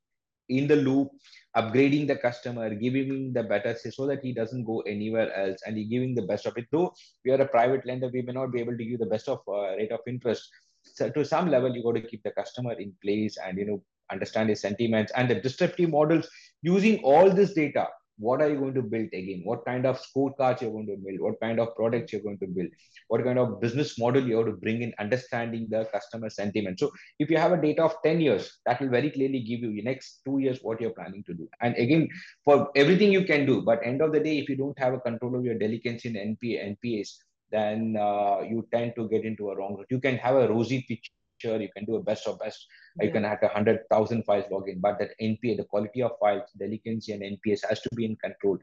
in 0.50 0.68
the 0.68 0.76
loop, 0.76 1.10
upgrading 1.56 2.08
the 2.08 2.16
customer, 2.16 2.74
giving 2.74 3.08
him 3.08 3.34
the 3.34 3.44
better 3.44 3.76
so 3.78 4.06
that 4.08 4.24
he 4.24 4.34
doesn't 4.34 4.66
go 4.66 4.82
anywhere 4.82 5.34
else 5.34 5.60
and 5.66 5.78
he 5.78 5.86
giving 5.86 6.16
the 6.16 6.22
best 6.22 6.46
of 6.46 6.58
it. 6.58 6.66
Though 6.72 6.94
we 7.24 7.32
are 7.32 7.42
a 7.42 7.48
private 7.48 7.86
lender, 7.86 8.10
we 8.12 8.22
may 8.22 8.34
not 8.34 8.52
be 8.52 8.60
able 8.60 8.78
to 8.78 8.86
give 8.86 9.00
the 9.00 9.06
best 9.06 9.30
of 9.30 9.40
uh, 9.48 9.76
rate 9.78 9.92
of 9.92 10.00
interest. 10.08 10.50
So 10.82 11.10
to 11.10 11.24
some 11.24 11.50
level, 11.50 11.76
you 11.76 11.84
got 11.84 11.96
to 11.96 12.02
keep 12.02 12.24
the 12.24 12.32
customer 12.32 12.74
in 12.74 12.94
place 13.02 13.38
and 13.38 13.58
you 13.58 13.66
know 13.66 13.84
understand 14.12 14.50
his 14.50 14.62
sentiments 14.62 15.12
and 15.16 15.30
the 15.30 15.36
disruptive 15.36 15.90
models 15.90 16.30
using 16.62 17.00
all 17.04 17.30
this 17.30 17.54
data 17.54 17.88
what 18.24 18.42
are 18.42 18.50
you 18.50 18.58
going 18.58 18.74
to 18.76 18.82
build 18.82 19.10
again? 19.14 19.42
What 19.44 19.66
kind 19.66 19.86
of 19.86 20.02
scorecards 20.02 20.62
you're 20.62 20.72
going 20.72 20.88
to 20.88 20.98
build? 21.06 21.20
What 21.20 21.40
kind 21.42 21.60
of 21.60 21.76
products 21.76 22.14
you're 22.14 22.22
going 22.22 22.40
to 22.40 22.48
build? 22.48 22.70
What 23.10 23.24
kind 23.24 23.38
of 23.38 23.60
business 23.60 24.00
model 24.00 24.26
you 24.28 24.38
have 24.38 24.46
to 24.46 24.54
bring 24.54 24.82
in 24.82 24.94
understanding 25.00 25.68
the 25.70 25.86
customer 25.94 26.30
sentiment. 26.30 26.80
So 26.80 26.92
if 27.20 27.30
you 27.30 27.38
have 27.38 27.52
a 27.52 27.62
data 27.62 27.84
of 27.84 27.96
10 28.04 28.22
years 28.22 28.60
that 28.66 28.80
will 28.82 28.90
very 28.90 29.12
clearly 29.12 29.42
give 29.42 29.60
you 29.60 29.74
the 29.74 29.82
next 29.82 30.22
two 30.26 30.40
years 30.40 30.60
what 30.62 30.80
you're 30.80 30.98
planning 31.00 31.24
to 31.26 31.34
do. 31.34 31.50
And 31.62 31.76
again 31.76 32.08
for 32.46 32.70
everything 32.76 33.12
you 33.12 33.26
can 33.26 33.46
do 33.46 33.62
but 33.62 33.86
end 33.86 34.02
of 34.02 34.14
the 34.14 34.20
day 34.20 34.40
if 34.40 34.50
you 34.50 34.56
don't 34.56 34.78
have 34.80 34.94
a 34.94 35.00
control 35.00 35.36
of 35.36 35.46
your 35.46 35.58
delinquency 35.58 36.10
in 36.10 36.16
npa 36.36 36.78
npas 36.78 37.18
then 37.52 37.96
uh, 38.00 38.42
you 38.42 38.68
tend 38.74 38.94
to 38.96 39.08
get 39.10 39.26
into 39.26 39.52
a 39.52 39.56
wrong 39.56 39.76
route. 39.78 39.86
You 39.90 40.00
can 40.00 40.18
have 40.18 40.36
a 40.36 40.48
rosy 40.48 40.82
picture 40.88 41.12
you 41.44 41.70
can 41.76 41.86
do 41.86 41.96
a 41.96 42.04
best 42.04 42.28
of 42.28 42.40
best. 42.40 42.66
Yeah. 42.98 43.06
you 43.06 43.12
can 43.12 43.24
have 43.24 43.40
a 43.42 43.48
hundred 43.48 43.80
thousand 43.90 44.24
files 44.24 44.46
login 44.52 44.80
but 44.80 45.00
that 45.00 45.12
npa 45.22 45.58
the 45.58 45.64
quality 45.64 46.02
of 46.02 46.12
files 46.20 46.50
delinquency 46.58 47.12
and 47.14 47.24
nps 47.24 47.62
has 47.70 47.82
to 47.82 47.90
be 47.96 48.06
in 48.06 48.16
control. 48.18 48.58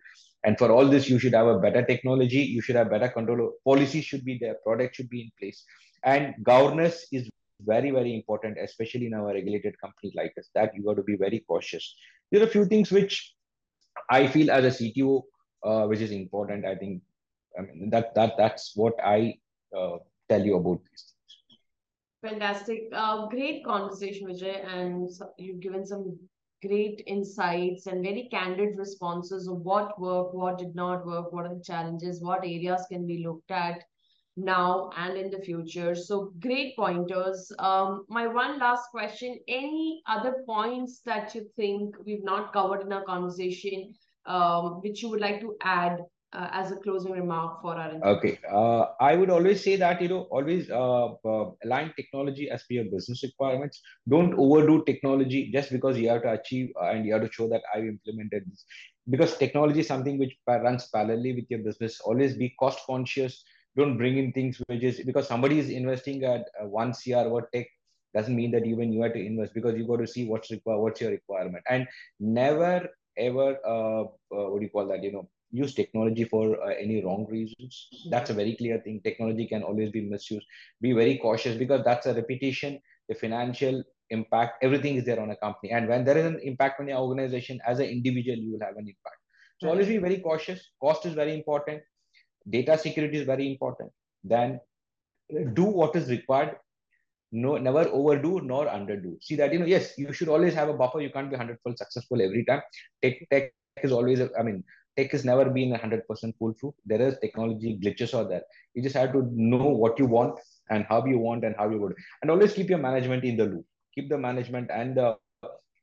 And 0.44 0.58
for 0.58 0.70
all 0.70 0.86
this 0.86 1.08
you 1.08 1.18
should 1.18 1.34
have 1.34 1.46
a 1.46 1.58
better 1.58 1.84
technology 1.84 2.42
you 2.42 2.62
should 2.62 2.76
have 2.76 2.90
better 2.90 3.08
control 3.08 3.52
policies 3.64 4.04
should 4.04 4.24
be 4.24 4.38
there 4.38 4.56
product 4.64 4.96
should 4.96 5.10
be 5.10 5.22
in 5.22 5.30
place. 5.38 5.64
And 6.04 6.34
governance 6.42 7.06
is 7.12 7.28
very 7.66 7.90
very 7.90 8.14
important 8.14 8.56
especially 8.58 9.06
in 9.06 9.14
our 9.14 9.34
regulated 9.34 9.78
company 9.80 10.12
like 10.14 10.32
us 10.38 10.48
that 10.54 10.74
you 10.74 10.82
got 10.82 10.96
to 10.96 11.02
be 11.02 11.16
very 11.16 11.44
cautious. 11.46 11.94
There 12.30 12.40
are 12.40 12.46
a 12.46 12.54
few 12.56 12.64
things 12.66 12.90
which 12.90 13.34
i 14.08 14.26
feel 14.26 14.50
as 14.50 14.64
a 14.64 14.84
cto 14.84 15.22
uh, 15.62 15.86
which 15.86 16.00
is 16.00 16.10
important. 16.10 16.64
I 16.64 16.74
think 16.74 17.02
i 17.58 17.62
mean 17.62 17.90
that 17.90 18.14
that 18.14 18.36
that's 18.38 18.72
what 18.76 18.94
i 19.04 19.34
uh, 19.76 19.96
tell 20.28 20.44
you 20.44 20.56
about 20.56 20.80
this 20.90 21.09
Fantastic. 22.22 22.88
Uh, 22.92 23.26
great 23.26 23.64
conversation, 23.64 24.26
Vijay, 24.28 24.64
and 24.66 25.10
you've 25.38 25.60
given 25.60 25.84
some 25.86 26.18
great 26.66 27.02
insights 27.06 27.86
and 27.86 28.02
very 28.02 28.28
candid 28.30 28.76
responses 28.76 29.48
of 29.48 29.58
what 29.60 29.98
worked, 29.98 30.34
what 30.34 30.58
did 30.58 30.74
not 30.74 31.06
work, 31.06 31.32
what 31.32 31.46
are 31.46 31.54
the 31.54 31.64
challenges, 31.64 32.22
what 32.22 32.44
areas 32.44 32.86
can 32.90 33.06
be 33.06 33.22
looked 33.24 33.50
at 33.50 33.82
now 34.36 34.90
and 34.96 35.16
in 35.16 35.30
the 35.30 35.40
future. 35.40 35.94
So 35.94 36.32
great 36.40 36.76
pointers. 36.76 37.50
Um, 37.58 38.04
my 38.08 38.26
one 38.26 38.58
last 38.58 38.90
question, 38.90 39.38
any 39.48 40.02
other 40.06 40.42
points 40.46 41.00
that 41.06 41.34
you 41.34 41.48
think 41.56 41.96
we've 42.04 42.24
not 42.24 42.52
covered 42.52 42.82
in 42.82 42.92
our 42.92 43.04
conversation, 43.04 43.94
um, 44.26 44.80
which 44.82 45.02
you 45.02 45.08
would 45.10 45.20
like 45.20 45.40
to 45.40 45.56
add 45.62 46.00
uh, 46.32 46.48
as 46.52 46.70
a 46.72 46.76
closing 46.76 47.12
remark 47.12 47.60
for 47.60 47.74
our 47.74 47.92
okay 48.04 48.38
uh, 48.50 48.86
i 49.00 49.14
would 49.14 49.30
always 49.30 49.62
say 49.62 49.76
that 49.76 50.00
you 50.00 50.08
know 50.08 50.22
always 50.30 50.70
uh, 50.70 51.06
uh, 51.32 51.50
align 51.64 51.92
technology 51.96 52.48
as 52.50 52.62
per 52.62 52.74
your 52.74 52.84
business 52.84 53.22
requirements. 53.22 53.80
Don't 54.08 54.34
overdo 54.34 54.84
technology 54.84 55.50
just 55.52 55.70
because 55.70 55.98
you 55.98 56.08
have 56.08 56.22
to 56.22 56.32
achieve 56.32 56.70
and 56.82 57.04
you 57.04 57.12
have 57.12 57.22
to 57.22 57.32
show 57.32 57.48
that 57.48 57.62
i've 57.74 57.84
implemented 57.84 58.44
this. 58.50 58.64
Because 59.08 59.36
technology 59.36 59.80
is 59.80 59.88
something 59.88 60.18
which 60.18 60.36
runs 60.46 60.88
parallelly 60.94 61.34
with 61.34 61.46
your 61.48 61.60
business. 61.60 62.00
Always 62.00 62.36
be 62.36 62.54
cost 62.60 62.80
conscious. 62.86 63.42
Don't 63.76 63.96
bring 63.96 64.18
in 64.18 64.32
things 64.32 64.60
which 64.66 64.82
is 64.82 65.00
because 65.00 65.26
somebody 65.26 65.58
is 65.58 65.68
investing 65.70 66.24
at 66.24 66.42
uh, 66.62 66.66
one 66.66 66.92
cr 66.92 67.26
or 67.36 67.48
tech 67.52 67.66
doesn't 68.14 68.34
mean 68.36 68.50
that 68.52 68.66
even 68.66 68.92
you 68.92 69.02
have 69.02 69.12
to 69.14 69.24
invest 69.24 69.54
because 69.54 69.74
you 69.76 69.86
got 69.86 69.98
to 69.98 70.06
see 70.06 70.26
what's 70.28 70.50
required 70.50 70.78
what's 70.78 71.00
your 71.00 71.10
requirement. 71.10 71.64
And 71.68 71.86
never 72.20 72.88
ever 73.16 73.58
uh, 73.66 74.02
uh, 74.02 74.46
what 74.50 74.58
do 74.60 74.64
you 74.64 74.70
call 74.70 74.86
that 74.88 75.02
you 75.02 75.12
know 75.12 75.28
use 75.52 75.74
technology 75.74 76.24
for 76.24 76.62
uh, 76.62 76.74
any 76.78 77.02
wrong 77.04 77.26
reasons. 77.28 77.88
That's 78.10 78.30
a 78.30 78.34
very 78.34 78.56
clear 78.56 78.80
thing. 78.80 79.00
Technology 79.02 79.46
can 79.46 79.62
always 79.62 79.90
be 79.90 80.02
misused. 80.02 80.46
Be 80.80 80.92
very 80.92 81.18
cautious 81.18 81.56
because 81.56 81.84
that's 81.84 82.06
a 82.06 82.14
repetition 82.14 82.80
the 83.10 83.14
financial 83.14 83.82
impact 84.10 84.62
everything 84.62 84.96
is 84.96 85.04
there 85.04 85.20
on 85.20 85.30
a 85.30 85.36
company. 85.36 85.72
And 85.72 85.88
when 85.88 86.04
there 86.04 86.16
is 86.16 86.24
an 86.24 86.40
impact 86.42 86.80
on 86.80 86.88
your 86.88 86.98
organization 86.98 87.60
as 87.66 87.78
an 87.80 87.86
individual 87.86 88.38
you 88.38 88.52
will 88.52 88.66
have 88.66 88.76
an 88.76 88.88
impact. 88.94 89.20
So 89.60 89.68
always 89.68 89.88
be 89.88 89.98
very 89.98 90.20
cautious. 90.20 90.70
Cost 90.80 91.06
is 91.06 91.14
very 91.14 91.34
important. 91.34 91.82
Data 92.48 92.78
security 92.78 93.18
is 93.18 93.26
very 93.26 93.50
important. 93.50 93.90
Then 94.24 94.60
do 95.52 95.64
what 95.64 95.94
is 95.96 96.08
required. 96.08 96.56
No 97.32 97.56
never 97.58 97.88
overdo 97.88 98.40
nor 98.40 98.66
underdo. 98.66 99.16
See 99.22 99.36
that 99.36 99.52
you 99.52 99.60
know 99.60 99.66
yes 99.66 99.92
you 99.98 100.12
should 100.12 100.28
always 100.28 100.54
have 100.54 100.68
a 100.68 100.74
buffer. 100.74 101.00
You 101.00 101.10
can't 101.10 101.30
be 101.30 101.36
100% 101.36 101.56
successful 101.76 102.22
every 102.22 102.44
time. 102.44 102.62
Tech 103.02 103.18
tech 103.30 103.52
is 103.82 103.92
always 103.92 104.20
i 104.38 104.42
mean 104.42 104.62
tech 104.96 105.12
has 105.12 105.24
never 105.24 105.48
been 105.48 105.72
100% 105.72 106.34
foolproof. 106.38 106.74
There 106.84 107.00
is 107.00 107.18
technology 107.20 107.78
glitches 107.82 108.14
are 108.14 108.28
there. 108.28 108.42
You 108.74 108.82
just 108.82 108.96
have 108.96 109.12
to 109.12 109.28
know 109.32 109.68
what 109.68 109.98
you 109.98 110.06
want 110.06 110.38
and 110.70 110.84
how 110.88 111.04
you 111.04 111.18
want 111.18 111.44
and 111.44 111.54
how 111.56 111.70
you 111.70 111.80
would. 111.80 111.94
And 112.22 112.30
always 112.30 112.52
keep 112.52 112.68
your 112.68 112.78
management 112.78 113.24
in 113.24 113.36
the 113.36 113.44
loop. 113.44 113.66
Keep 113.94 114.08
the 114.08 114.18
management 114.18 114.70
and 114.72 114.96
the 114.96 115.16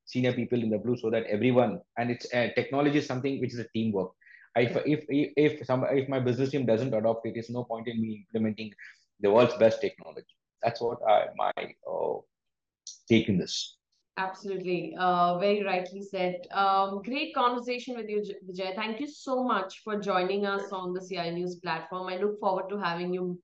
senior 0.06 0.34
people 0.34 0.62
in 0.62 0.70
the 0.70 0.78
blue 0.78 0.98
so 0.98 1.10
that 1.10 1.26
everyone 1.26 1.82
and 1.98 2.10
it's 2.10 2.34
uh, 2.34 2.48
technology 2.56 2.98
is 3.00 3.06
something 3.06 3.40
which 3.42 3.54
is 3.54 3.60
a 3.60 3.68
teamwork. 3.76 4.12
If, 4.56 4.76
if 4.86 5.06
if 5.10 5.34
if 5.38 5.66
some 5.68 5.86
if 5.92 6.10
my 6.10 6.20
business 6.20 6.50
team 6.50 6.66
doesn't 6.66 6.94
adopt 6.94 7.28
it, 7.28 7.34
it's 7.36 7.50
no 7.50 7.64
point 7.64 7.88
in 7.88 8.02
me 8.02 8.26
implementing 8.26 8.74
the 9.20 9.32
world's 9.32 9.56
best 9.56 9.82
technology. 9.82 10.34
That's 10.64 10.82
what 10.82 10.98
I 11.08 11.28
my 11.36 11.52
uh, 11.58 12.20
take 13.08 13.30
in 13.30 13.38
this. 13.38 13.77
Absolutely. 14.18 14.96
Uh, 15.00 15.38
very 15.38 15.64
rightly 15.64 16.02
said. 16.02 16.36
Um, 16.52 17.02
great 17.04 17.36
conversation 17.36 17.96
with 17.96 18.10
you, 18.10 18.24
Vijay. 18.50 18.76
Thank 18.76 19.00
you 19.00 19.08
so 19.08 19.44
much 19.44 19.82
for 19.84 20.00
joining 20.00 20.46
us 20.46 20.72
on 20.72 20.94
the 20.94 21.02
CIO 21.02 21.32
News 21.32 21.58
platform. 21.58 22.08
I 22.08 22.18
look 22.18 22.40
forward 22.40 22.68
to 22.70 22.78
having 22.78 23.14
you 23.14 23.40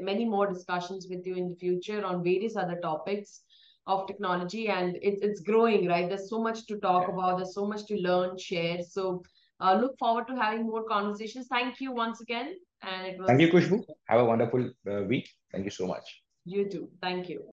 many 0.00 0.24
more 0.24 0.46
discussions 0.46 1.08
with 1.10 1.26
you 1.26 1.34
in 1.34 1.48
the 1.48 1.56
future 1.56 2.04
on 2.04 2.22
various 2.22 2.56
other 2.56 2.78
topics 2.80 3.42
of 3.88 4.06
technology 4.06 4.68
and 4.68 4.94
it, 4.94 5.18
it's 5.22 5.40
growing 5.40 5.88
right 5.88 6.08
there's 6.08 6.30
so 6.30 6.40
much 6.40 6.66
to 6.66 6.78
talk 6.78 7.08
yeah. 7.08 7.14
about 7.14 7.36
there's 7.36 7.52
so 7.52 7.66
much 7.66 7.84
to 7.84 7.96
learn 7.96 8.38
share 8.38 8.80
so 8.80 9.20
uh, 9.62 9.74
look 9.80 9.96
forward 9.98 10.26
to 10.26 10.34
having 10.34 10.66
more 10.66 10.84
conversations. 10.84 11.46
Thank 11.48 11.80
you 11.80 11.92
once 11.92 12.20
again. 12.20 12.56
And 12.82 13.06
it 13.06 13.18
was 13.18 13.28
Thank 13.28 13.40
you, 13.40 13.48
Khushbu. 13.48 13.84
Have 14.08 14.20
a 14.20 14.24
wonderful 14.24 14.70
uh, 14.90 15.02
week. 15.04 15.30
Thank 15.52 15.64
you 15.64 15.70
so 15.70 15.86
much. 15.86 16.22
You 16.44 16.68
too. 16.68 16.88
Thank 17.00 17.28
you. 17.28 17.51